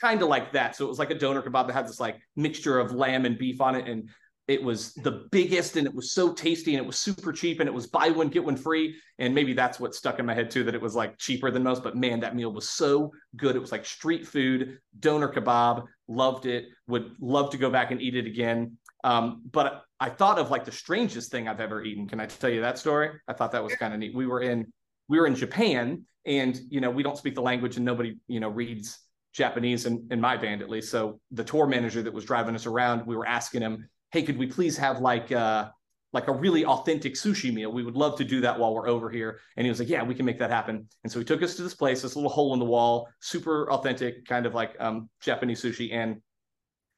Kind 0.00 0.22
of 0.22 0.28
like 0.28 0.52
that. 0.54 0.74
So 0.74 0.86
it 0.86 0.88
was 0.88 0.98
like 0.98 1.10
a 1.10 1.18
doner 1.18 1.42
kebab 1.42 1.66
that 1.66 1.74
had 1.74 1.86
this 1.86 2.00
like 2.00 2.16
mixture 2.36 2.78
of 2.78 2.92
lamb 2.92 3.26
and 3.26 3.36
beef 3.36 3.60
on 3.60 3.74
it, 3.74 3.86
and 3.86 4.08
it 4.46 4.62
was 4.62 4.92
the 4.94 5.26
biggest 5.30 5.76
and 5.76 5.86
it 5.86 5.94
was 5.94 6.12
so 6.12 6.32
tasty 6.32 6.74
and 6.74 6.82
it 6.82 6.86
was 6.86 6.98
super 6.98 7.32
cheap 7.32 7.60
and 7.60 7.68
it 7.68 7.72
was 7.72 7.86
buy 7.86 8.10
one 8.10 8.28
get 8.28 8.44
one 8.44 8.56
free. 8.56 8.94
And 9.18 9.34
maybe 9.34 9.54
that's 9.54 9.80
what 9.80 9.94
stuck 9.94 10.18
in 10.18 10.26
my 10.26 10.34
head 10.34 10.50
too 10.50 10.64
that 10.64 10.74
it 10.74 10.82
was 10.82 10.94
like 10.94 11.16
cheaper 11.16 11.50
than 11.50 11.62
most. 11.62 11.82
But 11.82 11.96
man 11.96 12.20
that 12.20 12.36
meal 12.36 12.52
was 12.52 12.68
so 12.68 13.12
good. 13.36 13.56
It 13.56 13.60
was 13.60 13.72
like 13.72 13.86
street 13.86 14.26
food 14.26 14.78
doner 15.00 15.32
kebab. 15.32 15.84
Loved 16.08 16.44
it. 16.44 16.66
Would 16.88 17.12
love 17.20 17.50
to 17.50 17.56
go 17.56 17.70
back 17.70 17.90
and 17.90 18.02
eat 18.02 18.16
it 18.16 18.26
again. 18.26 18.76
Um, 19.02 19.42
but 19.50 19.82
i 20.00 20.08
thought 20.08 20.38
of 20.38 20.50
like 20.50 20.64
the 20.64 20.72
strangest 20.72 21.30
thing 21.30 21.48
i've 21.48 21.60
ever 21.60 21.82
eaten. 21.82 22.06
Can 22.06 22.20
i 22.20 22.26
tell 22.26 22.50
you 22.50 22.60
that 22.60 22.78
story? 22.78 23.10
I 23.28 23.32
thought 23.32 23.52
that 23.52 23.64
was 23.64 23.74
kind 23.76 23.94
of 23.94 24.00
neat. 24.00 24.14
We 24.14 24.26
were 24.26 24.42
in 24.42 24.70
we 25.08 25.18
were 25.18 25.26
in 25.26 25.34
japan 25.34 26.04
and 26.26 26.58
you 26.68 26.80
know 26.80 26.90
we 26.90 27.02
don't 27.02 27.16
speak 27.16 27.34
the 27.34 27.42
language 27.42 27.76
and 27.76 27.84
nobody 27.84 28.16
you 28.26 28.40
know 28.40 28.48
reads 28.48 28.98
japanese 29.34 29.84
in, 29.84 30.06
in 30.10 30.20
my 30.20 30.36
band 30.36 30.62
at 30.62 30.68
least. 30.68 30.90
So 30.90 31.20
the 31.30 31.44
tour 31.44 31.66
manager 31.66 32.02
that 32.02 32.12
was 32.12 32.24
driving 32.24 32.54
us 32.54 32.66
around 32.66 33.06
we 33.06 33.16
were 33.16 33.26
asking 33.26 33.62
him 33.62 33.88
hey, 34.14 34.22
could 34.22 34.38
we 34.38 34.46
please 34.46 34.76
have 34.78 35.00
like 35.00 35.32
uh 35.32 35.68
like 36.12 36.28
a 36.28 36.32
really 36.32 36.64
authentic 36.64 37.14
sushi 37.14 37.52
meal? 37.52 37.72
We 37.72 37.82
would 37.82 37.96
love 37.96 38.16
to 38.18 38.24
do 38.24 38.40
that 38.42 38.56
while 38.56 38.72
we're 38.72 38.88
over 38.88 39.10
here. 39.10 39.40
And 39.56 39.66
he 39.66 39.68
was 39.68 39.80
like, 39.80 39.88
yeah, 39.88 40.04
we 40.04 40.14
can 40.14 40.24
make 40.24 40.38
that 40.38 40.50
happen. 40.50 40.88
And 41.02 41.12
so 41.12 41.18
he 41.18 41.24
took 41.24 41.42
us 41.42 41.56
to 41.56 41.62
this 41.62 41.74
place, 41.74 42.02
this 42.02 42.14
little 42.14 42.30
hole 42.30 42.52
in 42.52 42.60
the 42.60 42.64
wall, 42.64 43.08
super 43.18 43.68
authentic, 43.72 44.24
kind 44.24 44.46
of 44.46 44.54
like 44.54 44.76
um, 44.78 45.10
Japanese 45.20 45.60
sushi. 45.60 45.92
And 45.92 46.22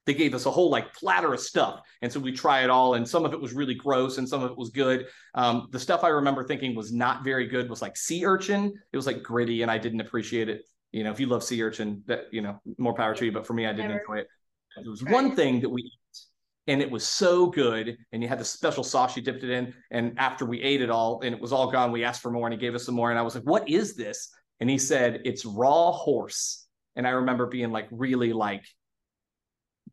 they 0.04 0.12
gave 0.12 0.35
us 0.35 0.44
a 0.44 0.50
whole 0.50 0.68
like 0.68 0.92
platter 0.92 1.32
of 1.32 1.40
stuff. 1.40 1.80
And 2.02 2.12
so 2.12 2.20
we 2.20 2.30
try 2.30 2.62
it 2.62 2.68
all. 2.68 2.92
And 2.92 3.08
some 3.08 3.25
of 3.25 3.32
it 3.32 3.40
was 3.40 3.54
really 3.54 3.75
gross 3.75 4.18
and 4.18 4.28
some 4.28 4.42
of 4.42 4.50
it 4.50 4.58
was 4.58 4.68
good. 4.68 5.06
Um, 5.35 5.68
the 5.70 5.80
stuff 5.80 6.04
I 6.04 6.08
remember 6.08 6.44
thinking 6.44 6.75
was 6.75 6.92
not 6.92 7.25
very 7.25 7.46
good 7.46 7.70
was 7.70 7.80
like 7.80 7.96
sea 7.96 8.26
urchin. 8.26 8.75
It 8.92 8.96
was 8.99 9.06
like 9.06 9.23
gritty 9.23 9.62
and 9.62 9.70
I 9.70 9.78
didn't 9.78 10.02
appreciate 10.02 10.50
it. 10.50 10.68
You 10.92 11.04
know, 11.04 11.11
if 11.11 11.18
you 11.18 11.26
love 11.26 11.42
sea 11.42 11.62
urchin, 11.62 12.02
that, 12.04 12.25
you 12.32 12.42
know, 12.42 12.61
more 12.76 12.92
power 12.92 13.14
to 13.14 13.25
you. 13.25 13.32
But 13.32 13.46
for 13.46 13.54
me, 13.54 13.64
I 13.64 13.73
didn't 13.73 13.88
Never. 13.88 14.00
enjoy 14.00 14.18
it. 14.18 14.28
There 14.82 14.90
was 14.90 15.02
one 15.04 15.35
thing 15.35 15.61
that 15.61 15.70
we 15.70 15.90
and 16.66 16.82
it 16.82 16.90
was 16.90 17.06
so 17.06 17.46
good. 17.46 17.96
And 18.12 18.23
you 18.23 18.28
had 18.28 18.40
the 18.40 18.44
special 18.44 18.82
sauce 18.82 19.16
you 19.16 19.23
dipped 19.23 19.44
it 19.44 19.50
in. 19.50 19.73
And 19.90 20.18
after 20.18 20.44
we 20.44 20.61
ate 20.62 20.82
it 20.82 20.90
all 20.90 21.20
and 21.23 21.35
it 21.35 21.40
was 21.40 21.52
all 21.52 21.70
gone, 21.70 21.92
we 21.92 22.04
asked 22.04 22.23
for 22.23 22.30
more 22.30 22.46
and 22.46 22.54
he 22.54 22.58
gave 22.58 22.75
us 22.75 22.85
some 22.85 22.94
more. 22.94 23.11
And 23.11 23.18
I 23.18 23.23
was 23.23 23.35
like, 23.35 23.44
what 23.44 23.68
is 23.68 23.94
this? 23.94 24.30
And 24.61 24.68
he 24.68 24.78
said, 24.78 25.20
it's 25.25 25.44
raw 25.44 25.92
horse. 25.92 26.66
And 26.96 27.06
I 27.06 27.11
remember 27.11 27.46
being 27.46 27.70
like 27.70 27.88
really 27.90 28.32
like 28.32 28.64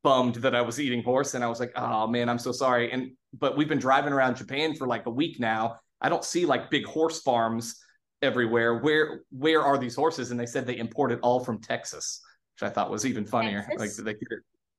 bummed 0.01 0.35
that 0.35 0.55
I 0.55 0.61
was 0.61 0.79
eating 0.79 1.03
horse. 1.03 1.35
And 1.35 1.43
I 1.43 1.47
was 1.47 1.59
like, 1.59 1.73
oh 1.75 2.07
man, 2.07 2.27
I'm 2.27 2.39
so 2.39 2.51
sorry. 2.51 2.91
And 2.91 3.11
but 3.37 3.55
we've 3.55 3.69
been 3.69 3.79
driving 3.79 4.13
around 4.13 4.37
Japan 4.37 4.75
for 4.75 4.87
like 4.87 5.05
a 5.05 5.11
week 5.11 5.39
now. 5.39 5.77
I 6.01 6.09
don't 6.09 6.23
see 6.23 6.45
like 6.45 6.71
big 6.71 6.85
horse 6.85 7.21
farms 7.21 7.79
everywhere. 8.21 8.79
Where 8.79 9.21
where 9.29 9.61
are 9.61 9.77
these 9.77 9.95
horses? 9.95 10.31
And 10.31 10.39
they 10.39 10.45
said 10.45 10.65
they 10.65 10.77
import 10.77 11.11
it 11.11 11.19
all 11.21 11.43
from 11.43 11.61
Texas, 11.61 12.21
which 12.55 12.67
I 12.67 12.73
thought 12.73 12.89
was 12.89 13.05
even 13.05 13.25
funnier. 13.25 13.61
Texas? 13.69 13.99
Like 13.99 14.17
they 14.17 14.25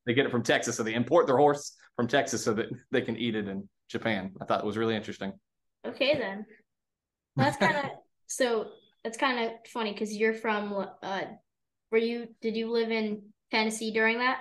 they 0.06 0.14
get 0.14 0.26
it 0.26 0.30
from 0.30 0.42
Texas, 0.42 0.76
so 0.76 0.82
they 0.82 0.94
import 0.94 1.26
their 1.26 1.36
horse 1.36 1.76
from 1.96 2.08
Texas 2.08 2.44
so 2.44 2.54
that 2.54 2.66
they 2.90 3.02
can 3.02 3.16
eat 3.16 3.34
it 3.34 3.48
in 3.48 3.68
Japan. 3.88 4.32
I 4.40 4.44
thought 4.44 4.60
it 4.60 4.66
was 4.66 4.76
really 4.76 4.96
interesting. 4.96 5.32
Okay, 5.86 6.16
then 6.18 6.46
that's 7.36 7.56
kind 7.56 7.76
of 7.76 7.84
so. 8.26 8.68
That's 9.02 9.18
kind 9.18 9.44
of 9.44 9.52
funny 9.68 9.92
because 9.92 10.14
you're 10.14 10.32
from. 10.32 10.86
Uh, 11.02 11.20
were 11.92 11.98
you? 11.98 12.28
Did 12.40 12.56
you 12.56 12.70
live 12.70 12.90
in 12.90 13.22
Tennessee 13.50 13.92
during 13.92 14.18
that? 14.18 14.40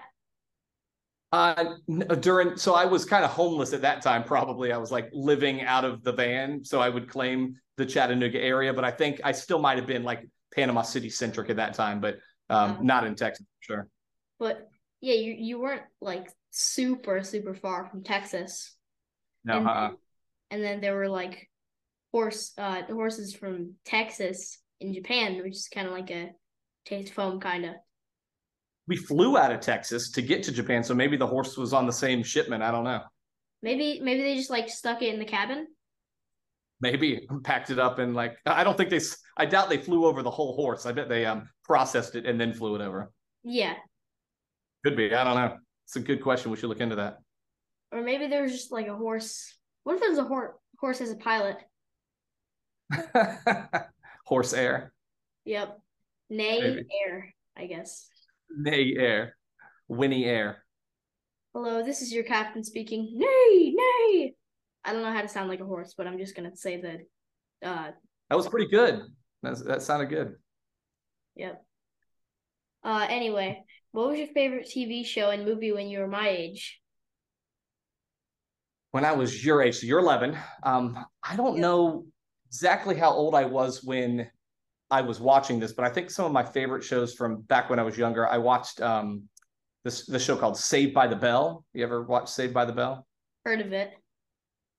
Uh, 1.34 1.74
during 2.22 2.56
so 2.58 2.76
I 2.76 2.86
was 2.86 3.06
kind 3.06 3.26
of 3.26 3.32
homeless 3.32 3.74
at 3.74 3.82
that 3.82 4.02
time. 4.02 4.24
Probably 4.24 4.72
I 4.72 4.78
was 4.78 4.92
like 4.92 5.10
living 5.12 5.64
out 5.64 5.84
of 5.84 6.04
the 6.04 6.14
van, 6.14 6.64
so 6.64 6.80
I 6.80 6.88
would 6.88 7.10
claim 7.10 7.58
the 7.76 7.86
Chattanooga 7.86 8.40
area, 8.40 8.72
but 8.72 8.86
I 8.86 8.92
think 8.92 9.20
I 9.24 9.32
still 9.32 9.60
might 9.60 9.78
have 9.78 9.88
been 9.88 10.04
like 10.04 10.30
Panama 10.54 10.84
City 10.84 11.10
centric 11.10 11.50
at 11.50 11.56
that 11.56 11.74
time, 11.74 12.00
but 12.00 12.20
um, 12.50 12.78
oh. 12.80 12.84
not 12.84 13.06
in 13.06 13.16
Texas 13.16 13.46
for 13.60 13.64
sure. 13.64 13.88
But 14.40 14.70
yeah, 15.04 15.16
you 15.16 15.34
you 15.38 15.60
weren't 15.60 15.82
like 16.00 16.32
super 16.52 17.24
super 17.24 17.54
far 17.54 17.86
from 17.90 18.04
Texas. 18.04 18.74
No. 19.44 19.58
And, 19.58 19.68
uh-uh. 19.68 19.92
and 20.50 20.64
then 20.64 20.80
there 20.80 20.96
were 20.96 21.10
like 21.10 21.50
horse 22.14 22.54
uh 22.58 22.84
horses 22.84 23.36
from 23.36 23.74
Texas 23.84 24.60
in 24.80 24.94
Japan, 24.94 25.42
which 25.44 25.58
is 25.58 25.68
kind 25.68 25.88
of 25.88 25.94
like 25.94 26.10
a 26.10 26.32
taste 26.86 27.14
foam 27.14 27.42
kind 27.42 27.66
of. 27.66 27.72
We 28.88 28.96
flew 28.96 29.38
out 29.38 29.52
of 29.52 29.60
Texas 29.60 30.10
to 30.12 30.22
get 30.22 30.42
to 30.44 30.54
Japan, 30.54 30.86
so 30.86 30.96
maybe 30.96 31.18
the 31.18 31.28
horse 31.28 31.58
was 31.58 31.74
on 31.74 31.86
the 31.86 31.92
same 31.92 32.24
shipment. 32.24 32.64
I 32.64 32.72
don't 32.72 32.86
know. 32.86 33.02
Maybe 33.62 34.00
maybe 34.00 34.22
they 34.22 34.38
just 34.38 34.50
like 34.50 34.70
stuck 34.70 35.02
it 35.02 35.14
in 35.14 35.20
the 35.20 35.26
cabin. 35.26 35.68
Maybe 36.80 37.28
packed 37.44 37.72
it 37.72 37.80
up 37.80 38.00
and 38.00 38.16
like 38.16 38.38
I 38.46 38.64
don't 38.64 38.78
think 38.78 38.90
they. 38.90 39.02
I 39.36 39.48
doubt 39.48 39.68
they 39.68 39.80
flew 39.80 40.06
over 40.06 40.24
the 40.24 40.32
whole 40.32 40.56
horse. 40.56 40.86
I 40.86 40.94
bet 40.94 41.10
they 41.10 41.26
um 41.26 41.50
processed 41.66 42.16
it 42.16 42.26
and 42.26 42.40
then 42.40 42.54
flew 42.54 42.76
it 42.76 42.82
over. 42.82 43.12
Yeah, 43.44 43.74
could 44.84 44.96
be. 44.98 45.14
I 45.14 45.24
don't 45.24 45.36
know. 45.36 45.58
It's 45.86 45.96
a 45.96 46.00
good 46.00 46.22
question. 46.22 46.52
We 46.52 46.58
should 46.58 46.70
look 46.70 46.82
into 46.82 46.96
that. 46.98 47.18
Or 47.92 48.02
maybe 48.02 48.28
there's 48.28 48.52
just 48.52 48.72
like 48.72 48.88
a 48.88 48.96
horse. 48.96 49.56
What 49.84 49.96
if 49.96 50.02
there's 50.02 50.18
a 50.18 50.24
horse 50.24 50.54
horse 50.80 51.02
as 51.02 51.12
a 51.12 51.16
pilot? 51.16 51.58
horse 54.26 54.54
air. 54.54 54.94
Yep. 55.46 55.80
Nay 56.30 56.60
maybe. 56.62 56.88
air, 57.06 57.34
I 57.56 57.68
guess. 57.68 58.10
Nay 58.50 58.96
air. 58.98 59.36
Winnie 59.88 60.26
air. 60.26 60.64
Hello, 61.54 61.84
this 61.84 62.02
is 62.02 62.12
your 62.12 62.24
captain 62.24 62.64
speaking. 62.64 63.12
Nay, 63.14 63.76
nay. 63.76 64.34
I 64.84 64.92
don't 64.92 65.04
know 65.04 65.14
how 65.14 65.22
to 65.22 65.28
sound 65.28 65.50
like 65.50 65.60
a 65.60 65.66
horse, 65.66 65.94
but 65.96 66.08
I'm 66.08 66.18
just 66.18 66.36
gonna 66.36 66.56
say 66.56 66.82
that. 66.82 67.00
Uh, 67.68 67.92
that 68.30 68.36
was 68.36 68.50
pretty 68.50 68.70
good. 68.70 69.04
That 69.44 69.64
that 69.66 69.82
sounded 69.84 70.10
good. 70.10 70.36
Yep. 71.36 71.64
Uh, 72.84 73.06
anyway, 73.10 73.64
what 73.92 74.10
was 74.10 74.20
your 74.20 74.28
favorite 74.28 74.68
TV 74.68 75.06
show 75.06 75.30
and 75.30 75.46
movie 75.46 75.72
when 75.72 75.88
you 75.88 76.00
were 76.00 76.08
my 76.08 76.28
age? 76.28 76.82
When 78.92 79.06
I 79.06 79.14
was 79.14 79.44
your 79.44 79.62
age, 79.62 79.78
so 79.78 79.88
you're 79.88 80.00
11. 80.00 80.38
Um, 80.64 81.04
I 81.24 81.36
don't 81.36 81.58
know 81.58 82.06
exactly 82.48 82.96
how 82.96 83.12
old 83.12 83.34
I 83.34 83.46
was 83.46 83.84
when 83.84 84.30
I 84.92 85.02
was 85.02 85.20
watching 85.20 85.60
this, 85.60 85.74
but 85.74 85.86
I 85.86 85.90
think 85.90 86.12
some 86.12 86.26
of 86.26 86.32
my 86.32 86.44
favorite 86.44 86.84
shows 86.84 87.16
from 87.16 87.42
back 87.42 87.70
when 87.70 87.80
I 87.80 87.84
was 87.84 87.98
younger, 87.98 88.28
I 88.28 88.38
watched 88.38 88.82
um, 88.82 89.24
this 89.84 90.06
this 90.06 90.24
show 90.24 90.36
called 90.36 90.58
Saved 90.58 90.94
by 90.94 91.08
the 91.08 91.16
Bell. 91.16 91.66
You 91.74 91.84
ever 91.84 92.04
watched 92.04 92.30
Saved 92.30 92.54
by 92.54 92.66
the 92.66 92.74
Bell? 92.74 93.08
Heard 93.46 93.62
of 93.62 93.74
it? 93.74 93.92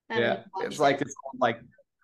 yeah, 0.09 0.43
it's 0.61 0.79
like 0.79 1.01
it's 1.01 1.15
like 1.39 1.59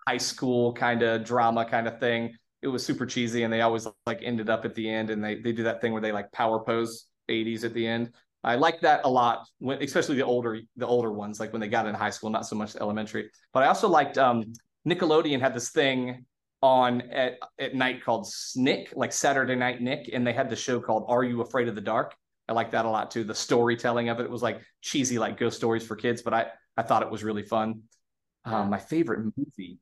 high 0.07 0.17
school 0.17 0.73
kind 0.73 1.03
of 1.03 1.23
drama 1.23 1.63
kind 1.63 1.87
of 1.87 1.99
thing 1.99 2.35
it 2.61 2.67
was 2.67 2.85
super 2.85 3.05
cheesy 3.05 3.43
and 3.43 3.51
they 3.51 3.61
always 3.61 3.87
like 4.05 4.21
ended 4.21 4.49
up 4.49 4.65
at 4.65 4.75
the 4.75 4.89
end 4.89 5.09
and 5.09 5.23
they 5.23 5.35
they 5.35 5.51
do 5.51 5.63
that 5.63 5.81
thing 5.81 5.91
where 5.93 6.01
they 6.01 6.11
like 6.11 6.31
power 6.31 6.59
pose 6.63 7.07
80s 7.29 7.63
at 7.63 7.73
the 7.73 7.85
end. 7.85 8.11
I 8.43 8.55
like 8.55 8.81
that 8.81 9.01
a 9.03 9.09
lot 9.09 9.47
when 9.59 9.81
especially 9.81 10.15
the 10.15 10.25
older 10.25 10.59
the 10.75 10.87
older 10.87 11.11
ones 11.11 11.39
like 11.39 11.51
when 11.51 11.61
they 11.61 11.67
got 11.67 11.87
in 11.87 11.95
high 11.95 12.09
school 12.09 12.29
not 12.29 12.45
so 12.45 12.55
much 12.55 12.75
elementary. 12.75 13.29
But 13.53 13.63
I 13.63 13.67
also 13.67 13.87
liked 13.87 14.17
um 14.17 14.53
Nickelodeon 14.87 15.39
had 15.39 15.53
this 15.53 15.69
thing 15.69 16.25
on 16.61 17.01
at 17.01 17.39
at 17.59 17.75
night 17.75 18.03
called 18.03 18.27
Snick, 18.27 18.93
like 18.95 19.11
Saturday 19.11 19.55
Night 19.55 19.81
Nick 19.81 20.09
and 20.13 20.25
they 20.25 20.33
had 20.33 20.49
the 20.49 20.55
show 20.55 20.79
called 20.79 21.05
Are 21.07 21.23
You 21.23 21.41
Afraid 21.41 21.67
of 21.67 21.75
the 21.75 21.81
Dark? 21.81 22.15
I 22.47 22.53
like 22.53 22.71
that 22.71 22.85
a 22.85 22.89
lot 22.89 23.11
too. 23.11 23.23
The 23.23 23.35
storytelling 23.35 24.09
of 24.09 24.19
it, 24.19 24.23
it 24.23 24.31
was 24.31 24.41
like 24.43 24.61
cheesy 24.81 25.17
like 25.17 25.37
ghost 25.37 25.57
stories 25.57 25.85
for 25.85 25.95
kids, 25.95 26.21
but 26.21 26.33
I 26.33 26.47
I 26.77 26.83
thought 26.83 27.01
it 27.01 27.11
was 27.11 27.23
really 27.23 27.43
fun. 27.43 27.83
Um, 28.45 28.69
my 28.69 28.79
favorite 28.79 29.31
movie. 29.37 29.77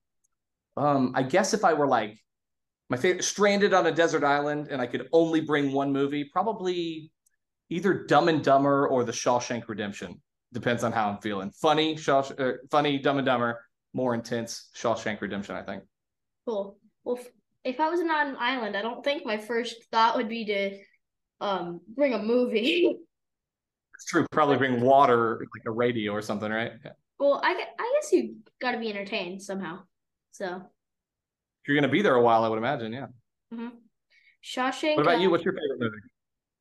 Um, 0.75 1.13
I 1.15 1.23
guess 1.23 1.53
if 1.53 1.63
I 1.63 1.73
were 1.73 1.87
like 1.87 2.17
my 2.89 2.97
favorite 2.97 3.23
stranded 3.23 3.73
on 3.73 3.85
a 3.85 3.91
desert 3.91 4.23
island 4.23 4.67
and 4.69 4.81
I 4.81 4.87
could 4.87 5.07
only 5.13 5.41
bring 5.41 5.71
one 5.71 5.91
movie, 5.91 6.23
probably 6.23 7.11
either 7.69 8.05
Dumb 8.05 8.29
and 8.29 8.43
Dumber 8.43 8.87
or 8.87 9.03
The 9.03 9.11
Shawshank 9.11 9.67
Redemption. 9.67 10.21
Depends 10.51 10.83
on 10.83 10.91
how 10.91 11.09
I'm 11.09 11.19
feeling. 11.19 11.51
Funny, 11.51 11.95
Shaw, 11.95 12.21
uh, 12.39 12.53
funny, 12.71 12.97
Dumb 12.97 13.17
and 13.17 13.25
Dumber, 13.25 13.63
more 13.93 14.15
intense, 14.15 14.69
Shawshank 14.75 15.21
Redemption. 15.21 15.55
I 15.55 15.61
think. 15.61 15.83
Cool. 16.47 16.77
Well, 17.03 17.19
if 17.63 17.79
I 17.79 17.89
was 17.89 17.99
on 17.99 18.09
an 18.09 18.35
island, 18.39 18.75
I 18.75 18.81
don't 18.81 19.03
think 19.03 19.25
my 19.25 19.37
first 19.37 19.75
thought 19.91 20.17
would 20.17 20.29
be 20.29 20.45
to 20.45 20.77
um 21.41 21.81
bring 21.95 22.13
a 22.13 22.19
movie. 22.19 22.97
It's 23.95 24.05
true. 24.05 24.25
Probably 24.31 24.57
bring 24.57 24.81
water, 24.81 25.45
like 25.53 25.65
a 25.67 25.71
radio 25.71 26.13
or 26.13 26.21
something, 26.21 26.49
right? 26.49 26.71
Yeah. 26.83 26.91
Well, 27.19 27.41
I 27.43 27.51
I 27.77 27.99
guess 28.01 28.11
you 28.11 28.37
got 28.59 28.71
to 28.71 28.79
be 28.79 28.89
entertained 28.89 29.43
somehow. 29.43 29.81
So 30.31 30.63
you're 31.69 31.75
going 31.75 31.89
to 31.89 31.95
be 31.95 32.01
there 32.01 32.15
a 32.15 32.21
while, 32.21 32.43
I 32.43 32.49
would 32.49 32.57
imagine. 32.57 32.91
Yeah. 32.91 33.05
Mm-hmm. 33.53 33.67
Shawshank. 34.43 34.97
What 34.97 35.05
about 35.05 35.21
you? 35.21 35.29
What's 35.29 35.45
your 35.45 35.53
favorite 35.53 35.79
movie? 35.79 36.01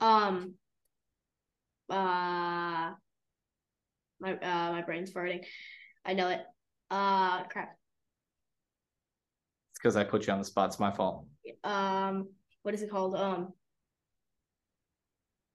Um. 0.00 0.54
Uh. 1.88 2.92
My 4.20 4.32
uh 4.34 4.72
my 4.72 4.82
brain's 4.82 5.10
farting. 5.10 5.44
I 6.04 6.12
know 6.12 6.28
it. 6.28 6.40
Uh 6.90 7.44
crap. 7.44 7.76
It's 9.70 9.80
because 9.80 9.96
I 9.96 10.04
put 10.04 10.26
you 10.26 10.32
on 10.32 10.40
the 10.40 10.44
spot. 10.44 10.68
It's 10.68 10.78
my 10.78 10.90
fault. 10.90 11.24
Um. 11.64 12.28
What 12.62 12.74
is 12.74 12.82
it 12.82 12.90
called? 12.90 13.14
Um. 13.14 13.52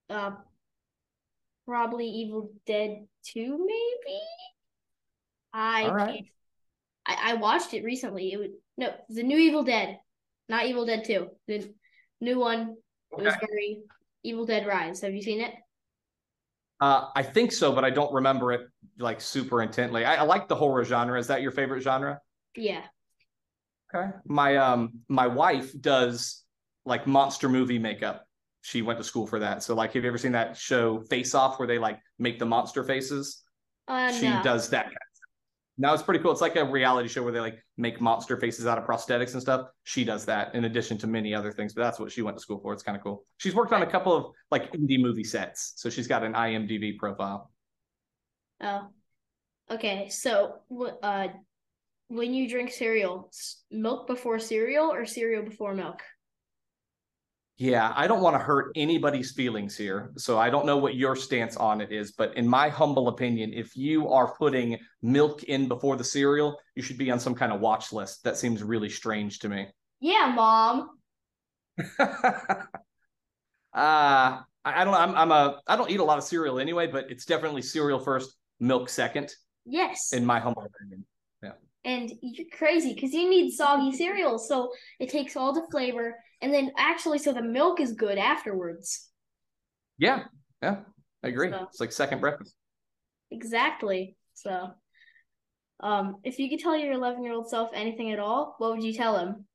Uh. 0.09 0.31
Probably 1.67 2.07
Evil 2.07 2.51
Dead 2.65 3.05
Two, 3.23 3.65
maybe. 3.67 4.19
I. 5.53 5.89
Right. 5.89 6.25
I, 7.05 7.31
I 7.31 7.33
watched 7.35 7.73
it 7.73 7.83
recently. 7.83 8.31
It 8.31 8.37
was 8.37 8.49
no, 8.77 8.93
the 9.09 9.23
new 9.23 9.37
Evil 9.37 9.63
Dead, 9.63 9.99
not 10.49 10.65
Evil 10.65 10.85
Dead 10.85 11.03
Two. 11.03 11.29
The 11.47 11.71
new 12.21 12.39
one 12.39 12.75
okay. 13.13 13.23
was 13.23 13.33
very 13.39 13.81
Evil 14.23 14.45
Dead 14.45 14.65
Rise. 14.65 15.01
Have 15.01 15.13
you 15.13 15.21
seen 15.21 15.41
it? 15.41 15.53
Uh, 16.79 17.09
I 17.15 17.23
think 17.23 17.51
so, 17.51 17.71
but 17.71 17.85
I 17.85 17.89
don't 17.89 18.13
remember 18.13 18.51
it 18.51 18.67
like 18.99 19.21
super 19.21 19.61
intently. 19.61 20.05
I, 20.05 20.15
I 20.15 20.21
like 20.23 20.47
the 20.47 20.55
horror 20.55 20.83
genre. 20.83 21.17
Is 21.19 21.27
that 21.27 21.41
your 21.41 21.51
favorite 21.51 21.81
genre? 21.81 22.19
Yeah. 22.55 22.81
Okay. 23.93 24.09
My 24.25 24.57
um 24.57 25.01
my 25.07 25.27
wife 25.27 25.71
does 25.79 26.43
like 26.85 27.07
monster 27.07 27.47
movie 27.47 27.79
makeup. 27.79 28.25
She 28.61 28.81
went 28.81 28.97
to 28.99 29.03
school 29.03 29.27
for 29.27 29.39
that. 29.39 29.63
So 29.63 29.75
like 29.75 29.93
have 29.93 30.03
you 30.03 30.09
ever 30.09 30.17
seen 30.17 30.33
that 30.33 30.57
show 30.57 31.01
Face 31.09 31.35
Off 31.35 31.59
where 31.59 31.67
they 31.67 31.77
like 31.77 31.99
make 32.19 32.39
the 32.39 32.45
monster 32.45 32.83
faces? 32.83 33.41
Uh, 33.87 34.11
she 34.11 34.29
no. 34.29 34.41
does 34.43 34.69
that. 34.69 34.91
Now 35.77 35.93
it's 35.93 36.03
pretty 36.03 36.21
cool. 36.21 36.31
It's 36.31 36.41
like 36.41 36.55
a 36.55 36.63
reality 36.63 37.09
show 37.09 37.23
where 37.23 37.31
they 37.31 37.39
like 37.39 37.63
make 37.77 37.99
monster 37.99 38.37
faces 38.37 38.67
out 38.67 38.77
of 38.77 38.85
prosthetics 38.85 39.33
and 39.33 39.41
stuff. 39.41 39.67
She 39.83 40.03
does 40.03 40.25
that 40.25 40.53
in 40.53 40.65
addition 40.65 40.97
to 40.99 41.07
many 41.07 41.33
other 41.33 41.51
things, 41.51 41.73
but 41.73 41.81
that's 41.81 41.99
what 41.99 42.11
she 42.11 42.21
went 42.21 42.37
to 42.37 42.41
school 42.41 42.59
for. 42.59 42.73
It's 42.73 42.83
kind 42.83 42.95
of 42.95 43.03
cool. 43.03 43.25
She's 43.37 43.55
worked 43.55 43.73
on 43.73 43.81
a 43.81 43.89
couple 43.89 44.15
of 44.15 44.25
like 44.51 44.71
indie 44.73 45.01
movie 45.01 45.23
sets, 45.23 45.73
so 45.77 45.89
she's 45.89 46.07
got 46.07 46.23
an 46.23 46.33
IMDb 46.33 46.97
profile. 46.97 47.51
Oh. 48.61 48.87
Okay. 49.71 50.09
So, 50.09 50.59
uh, 51.01 51.29
when 52.09 52.33
you 52.33 52.47
drink 52.47 52.71
cereal, 52.71 53.31
milk 53.71 54.05
before 54.05 54.37
cereal 54.37 54.91
or 54.91 55.05
cereal 55.05 55.43
before 55.43 55.73
milk? 55.73 56.01
Yeah, 57.57 57.93
I 57.95 58.07
don't 58.07 58.21
want 58.21 58.35
to 58.35 58.39
hurt 58.39 58.71
anybody's 58.75 59.31
feelings 59.31 59.77
here. 59.77 60.11
So 60.17 60.39
I 60.39 60.49
don't 60.49 60.65
know 60.65 60.77
what 60.77 60.95
your 60.95 61.15
stance 61.15 61.55
on 61.55 61.81
it 61.81 61.91
is, 61.91 62.13
but 62.13 62.35
in 62.35 62.47
my 62.47 62.67
humble 62.69 63.09
opinion, 63.09 63.53
if 63.53 63.75
you 63.75 64.09
are 64.09 64.35
putting 64.35 64.77
milk 65.03 65.43
in 65.43 65.67
before 65.67 65.95
the 65.95 66.03
cereal, 66.03 66.59
you 66.75 66.81
should 66.81 66.97
be 66.97 67.11
on 67.11 67.19
some 67.19 67.35
kind 67.35 67.51
of 67.53 67.59
watch 67.61 67.93
list. 67.93 68.23
That 68.23 68.37
seems 68.37 68.63
really 68.63 68.89
strange 68.89 69.39
to 69.39 69.49
me. 69.49 69.67
Yeah, 69.99 70.33
mom. 70.35 70.89
uh 71.97 72.67
I, 73.73 74.41
I 74.65 74.83
don't 74.83 74.93
I'm 74.93 75.15
I'm 75.15 75.31
a 75.31 75.59
I 75.67 75.75
don't 75.75 75.89
eat 75.89 75.99
a 75.99 76.03
lot 76.03 76.17
of 76.17 76.23
cereal 76.23 76.59
anyway, 76.59 76.87
but 76.87 77.09
it's 77.11 77.25
definitely 77.25 77.61
cereal 77.61 77.99
first, 77.99 78.33
milk 78.59 78.89
second, 78.89 79.33
Yes. 79.65 80.13
in 80.13 80.25
my 80.25 80.39
humble 80.39 80.63
opinion. 80.63 81.05
Yeah. 81.41 81.51
And 81.85 82.11
you're 82.21 82.47
crazy 82.51 82.93
because 82.93 83.13
you 83.13 83.29
need 83.29 83.51
soggy 83.51 83.95
cereal, 83.95 84.37
so 84.39 84.71
it 84.99 85.09
takes 85.09 85.35
all 85.35 85.53
the 85.53 85.65
flavor, 85.71 86.15
and 86.43 86.53
then 86.53 86.71
actually, 86.77 87.17
so 87.17 87.31
the 87.33 87.41
milk 87.41 87.79
is 87.79 87.93
good 87.93 88.17
afterwards. 88.17 89.09
Yeah, 89.97 90.25
yeah, 90.61 90.81
I 91.23 91.29
agree. 91.29 91.49
So- 91.49 91.67
It's 91.69 91.79
like 91.79 91.91
second 91.91 92.19
breakfast. 92.19 92.53
Exactly. 93.31 94.15
So, 94.35 94.67
um, 95.79 96.17
if 96.23 96.37
you 96.37 96.49
could 96.49 96.59
tell 96.59 96.77
your 96.77 96.93
11 96.93 97.23
year 97.23 97.33
old 97.33 97.49
self 97.49 97.71
anything 97.73 98.11
at 98.11 98.19
all, 98.19 98.55
what 98.57 98.71
would 98.71 98.83
you 98.83 98.93
tell 98.93 99.17
him? 99.17 99.47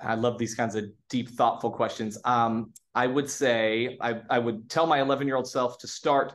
I 0.00 0.14
love 0.16 0.36
these 0.36 0.54
kinds 0.54 0.74
of 0.74 0.86
deep, 1.08 1.28
thoughtful 1.30 1.70
questions. 1.70 2.18
Um, 2.24 2.72
I 2.94 3.06
would 3.06 3.30
say 3.30 3.96
I, 4.00 4.20
I 4.28 4.38
would 4.40 4.68
tell 4.68 4.86
my 4.86 5.00
11 5.00 5.26
year 5.26 5.36
old 5.36 5.48
self 5.48 5.78
to 5.78 5.88
start 5.88 6.34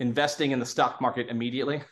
investing 0.00 0.50
in 0.52 0.58
the 0.58 0.66
stock 0.66 1.00
market 1.00 1.28
immediately. 1.28 1.82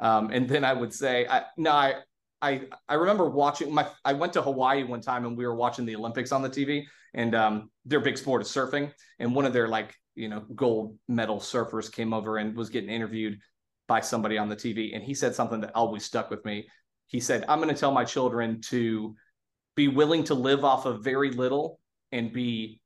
Um, 0.00 0.30
and 0.30 0.48
then 0.48 0.64
I 0.64 0.72
would 0.72 0.94
say, 0.94 1.26
I, 1.28 1.42
no, 1.56 1.72
I, 1.72 1.94
I, 2.44 2.60
I 2.88 2.94
remember 2.94 3.30
watching 3.30 3.72
my, 3.72 3.86
I 4.04 4.12
went 4.12 4.34
to 4.34 4.42
Hawaii 4.42 4.84
one 4.84 5.00
time 5.00 5.24
and 5.24 5.36
we 5.36 5.46
were 5.46 5.54
watching 5.54 5.86
the 5.86 5.96
Olympics 5.96 6.30
on 6.30 6.42
the 6.42 6.50
TV 6.50 6.84
and 7.14 7.34
um, 7.34 7.70
their 7.86 8.00
big 8.00 8.18
sport 8.18 8.42
is 8.42 8.48
surfing. 8.48 8.92
And 9.18 9.34
one 9.34 9.46
of 9.46 9.54
their 9.54 9.66
like, 9.66 9.94
you 10.14 10.28
know, 10.28 10.44
gold 10.54 10.98
medal 11.08 11.38
surfers 11.38 11.90
came 11.90 12.12
over 12.12 12.36
and 12.36 12.54
was 12.54 12.68
getting 12.68 12.90
interviewed 12.90 13.38
by 13.88 14.00
somebody 14.00 14.36
on 14.36 14.50
the 14.50 14.56
TV. 14.56 14.94
And 14.94 15.02
he 15.02 15.14
said 15.14 15.34
something 15.34 15.60
that 15.62 15.74
always 15.74 16.04
stuck 16.04 16.30
with 16.30 16.44
me. 16.44 16.68
He 17.06 17.18
said, 17.18 17.46
I'm 17.48 17.60
going 17.60 17.74
to 17.74 17.80
tell 17.80 17.92
my 17.92 18.04
children 18.04 18.60
to 18.68 19.14
be 19.74 19.88
willing 19.88 20.24
to 20.24 20.34
live 20.34 20.64
off 20.64 20.84
of 20.84 21.02
very 21.02 21.30
little 21.30 21.80
and 22.12 22.30
be 22.30 22.80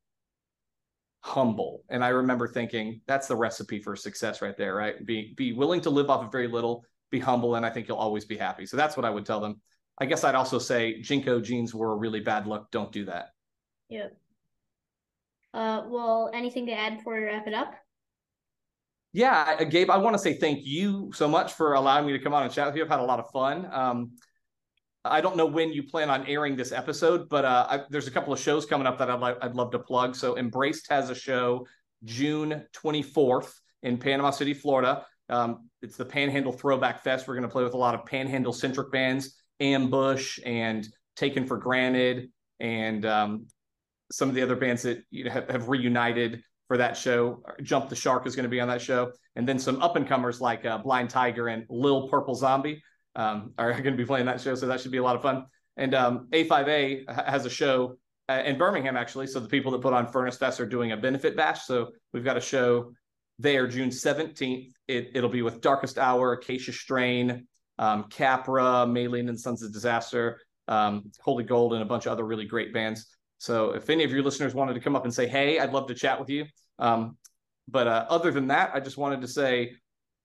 humble. 1.21 1.83
And 1.89 2.05
I 2.05 2.09
remember 2.09 2.47
thinking 2.47 3.01
that's 3.07 3.27
the 3.27 3.37
recipe 3.37 3.81
for 3.81 3.97
success 3.97 4.41
right 4.41 4.57
there, 4.57 4.75
right? 4.75 5.05
Be 5.05 5.35
be 5.37 5.53
willing 5.53 5.81
to 5.83 5.91
live 5.91 6.11
off 6.11 6.25
of 6.25 6.33
very 6.33 6.49
little, 6.49 6.85
be 7.11 7.19
humble, 7.19 7.55
and 7.55 7.65
I 7.65 7.71
think 7.71 7.89
you'll 7.89 7.99
always 7.99 8.25
be 8.25 8.37
happy. 8.37 8.67
So 8.67 8.77
that's 8.77 8.97
what 8.97 9.05
I 9.05 9.11
would 9.11 9.27
tell 9.27 9.41
them. 9.41 9.61
I 9.99 10.07
guess 10.07 10.25
I'd 10.25 10.35
also 10.35 10.59
say 10.59 11.01
JNCO 11.01 11.43
jeans 11.43 11.75
were 11.75 11.93
a 11.93 11.97
really 11.97 12.21
bad 12.21 12.47
look. 12.47 12.71
Don't 12.71 12.93
do 12.93 13.07
that. 13.07 13.31
Yep. 13.89 14.17
Uh, 15.55 15.83
well, 15.89 16.31
anything 16.33 16.67
to 16.67 16.73
add 16.73 16.99
before 16.99 17.15
we 17.15 17.25
wrap 17.25 17.47
it 17.47 17.55
up? 17.55 17.75
Yeah, 19.13 19.65
Gabe, 19.65 19.91
I 19.91 19.97
want 19.97 20.15
to 20.15 20.19
say 20.19 20.35
thank 20.35 20.61
you 20.65 21.11
so 21.15 21.27
much 21.27 21.55
for 21.55 21.73
allowing 21.73 22.07
me 22.07 22.13
to 22.13 22.19
come 22.19 22.35
on 22.35 22.43
and 22.43 22.53
chat 22.53 22.67
with 22.67 22.77
you. 22.77 22.83
I've 22.83 22.91
had 22.91 23.01
a 23.01 23.05
lot 23.05 23.19
of 23.19 23.31
fun. 23.31 23.67
Um, 23.73 24.13
I 25.05 25.21
don't 25.21 25.37
know 25.37 25.47
when 25.47 25.73
you 25.73 25.83
plan 25.83 26.11
on 26.11 26.27
airing 26.27 26.57
this 26.57 26.73
episode, 26.73 27.29
but 27.29 27.45
uh, 27.45 27.67
I, 27.71 27.81
there's 27.89 28.07
a 28.07 28.11
couple 28.11 28.33
of 28.33 28.39
shows 28.39 28.67
coming 28.67 28.87
up 28.87 28.99
that 28.99 29.11
I'd, 29.11 29.21
like, 29.21 29.39
I'd 29.41 29.55
love 29.55 29.71
to 29.73 29.79
plug. 29.79 30.15
So, 30.15 30.37
Embraced 30.37 30.91
has 30.91 31.09
a 31.09 31.15
show 31.15 31.67
June 32.05 32.65
24th 32.77 33.53
in 33.83 33.97
Panama 33.97 34.31
City, 34.31 34.53
Florida. 34.53 35.07
Um, 35.29 35.69
it's 35.83 35.97
the 35.97 36.05
Panhandle 36.05 36.53
Throwback 36.53 37.03
Fest. 37.03 37.29
We're 37.29 37.35
going 37.35 37.43
to 37.43 37.49
play 37.49 37.65
with 37.65 37.75
a 37.75 37.79
lot 37.79 37.95
of 37.95 38.05
Panhandle 38.07 38.53
centric 38.53 38.91
bands, 38.91 39.37
Ambush 39.61 40.39
and 40.45 40.87
Taken 41.17 41.47
for 41.47 41.57
Granted, 41.57 42.31
and 42.61 43.05
um, 43.07 43.47
some 44.11 44.29
of 44.29 44.35
the 44.35 44.43
other 44.43 44.57
bands 44.57 44.83
that 44.83 45.03
you 45.11 45.25
know, 45.25 45.31
have, 45.31 45.49
have 45.49 45.69
reunited 45.69 46.43
for 46.67 46.77
that 46.77 46.97
show. 46.97 47.43
Jump 47.63 47.89
the 47.89 47.97
Shark 47.97 48.27
is 48.27 48.37
going 48.37 48.45
to 48.45 48.51
be 48.51 48.61
on 48.61 48.69
that 48.69 48.81
show, 48.81 49.13
and 49.37 49.47
then 49.47 49.59
some 49.59 49.83
up 49.83 49.97
and 49.97 50.07
comers 50.07 50.41
like 50.41 50.65
uh, 50.65 50.79
Blind 50.79 51.11
Tiger 51.11 51.49
and 51.49 51.65
Lil 51.69 52.09
Purple 52.09 52.35
Zombie 52.35 52.83
um, 53.17 53.53
are 53.59 53.73
going 53.83 53.85
to 53.85 53.97
be 53.97 54.05
playing 54.05 54.27
that 54.27 54.41
show. 54.41 54.55
So 54.55 54.67
that 54.67 54.81
should 54.81 54.93
be 54.93 54.99
a 54.99 55.03
lot 55.03 55.17
of 55.17 55.23
fun. 55.23 55.47
And 55.77 55.95
um, 55.95 56.29
A5A 56.33 57.29
has 57.29 57.47
a 57.47 57.51
show 57.51 57.99
uh, 58.29 58.43
in 58.45 58.59
Birmingham 58.59 58.97
actually. 58.97 59.27
So 59.27 59.41
the 59.41 59.49
people 59.49 59.73
that 59.73 59.81
put 59.81 59.93
on 59.93 60.07
Furnace 60.07 60.37
Fest 60.37 60.61
are 60.61 60.67
doing 60.67 60.93
a 60.93 60.97
benefit 60.97 61.37
bash. 61.37 61.65
So 61.65 61.91
we've 62.13 62.25
got 62.25 62.37
a 62.37 62.41
show 62.41 62.93
there 63.39 63.67
June 63.67 63.91
17th. 63.91 64.73
It, 64.87 65.11
it'll 65.15 65.31
be 65.31 65.43
with 65.43 65.61
Darkest 65.61 65.99
Hour, 65.99 66.33
Acacia 66.33 66.73
Strain, 66.73 67.47
um, 67.79 68.05
Capra, 68.11 68.87
Maylene 68.87 69.29
and 69.29 69.39
Sons 69.39 69.63
of 69.63 69.73
Disaster, 69.73 70.41
um, 70.67 71.11
Holy 71.21 71.45
Gold, 71.45 71.75
and 71.75 71.83
a 71.83 71.87
bunch 71.87 72.07
of 72.07 72.13
other 72.13 72.25
really 72.25 72.47
great 72.47 72.73
bands. 72.73 73.07
So 73.39 73.71
if 73.71 73.89
any 73.89 74.05
of 74.05 74.11
your 74.11 74.23
listeners 74.23 74.55
wanted 74.55 74.75
to 74.75 74.81
come 74.81 74.97
up 74.97 75.05
and 75.05 75.15
say, 75.15 75.27
hey, 75.27 75.61
I'd 75.61 75.73
love 75.73 75.87
to 75.89 75.95
chat 75.95 76.19
with 76.19 76.29
you. 76.29 76.47
Um, 76.79 77.17
but 77.69 77.87
uh, 77.87 78.07
other 78.09 78.31
than 78.31 78.49
that, 78.49 78.73
I 78.75 78.81
just 78.81 78.97
wanted 78.97 79.21
to 79.21 79.29
say, 79.29 79.75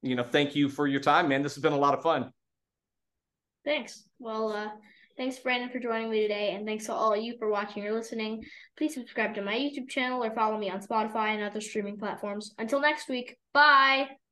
you 0.01 0.15
know, 0.15 0.23
thank 0.23 0.55
you 0.55 0.69
for 0.69 0.87
your 0.87 0.99
time, 0.99 1.27
man. 1.29 1.43
This 1.43 1.55
has 1.55 1.61
been 1.61 1.73
a 1.73 1.77
lot 1.77 1.93
of 1.93 2.01
fun. 2.01 2.31
Thanks. 3.63 4.03
Well, 4.19 4.51
uh, 4.51 4.69
thanks, 5.17 5.39
Brandon, 5.39 5.69
for 5.69 5.79
joining 5.79 6.09
me 6.09 6.21
today, 6.21 6.53
and 6.55 6.65
thanks 6.65 6.85
to 6.85 6.93
all 6.93 7.13
of 7.13 7.21
you 7.21 7.35
for 7.37 7.49
watching 7.49 7.85
or 7.85 7.93
listening. 7.93 8.43
Please 8.77 8.93
subscribe 8.93 9.35
to 9.35 9.41
my 9.41 9.55
YouTube 9.55 9.89
channel 9.89 10.23
or 10.23 10.33
follow 10.33 10.57
me 10.57 10.69
on 10.69 10.81
Spotify 10.81 11.33
and 11.33 11.43
other 11.43 11.61
streaming 11.61 11.97
platforms. 11.97 12.53
Until 12.57 12.81
next 12.81 13.09
week, 13.09 13.37
bye. 13.53 14.22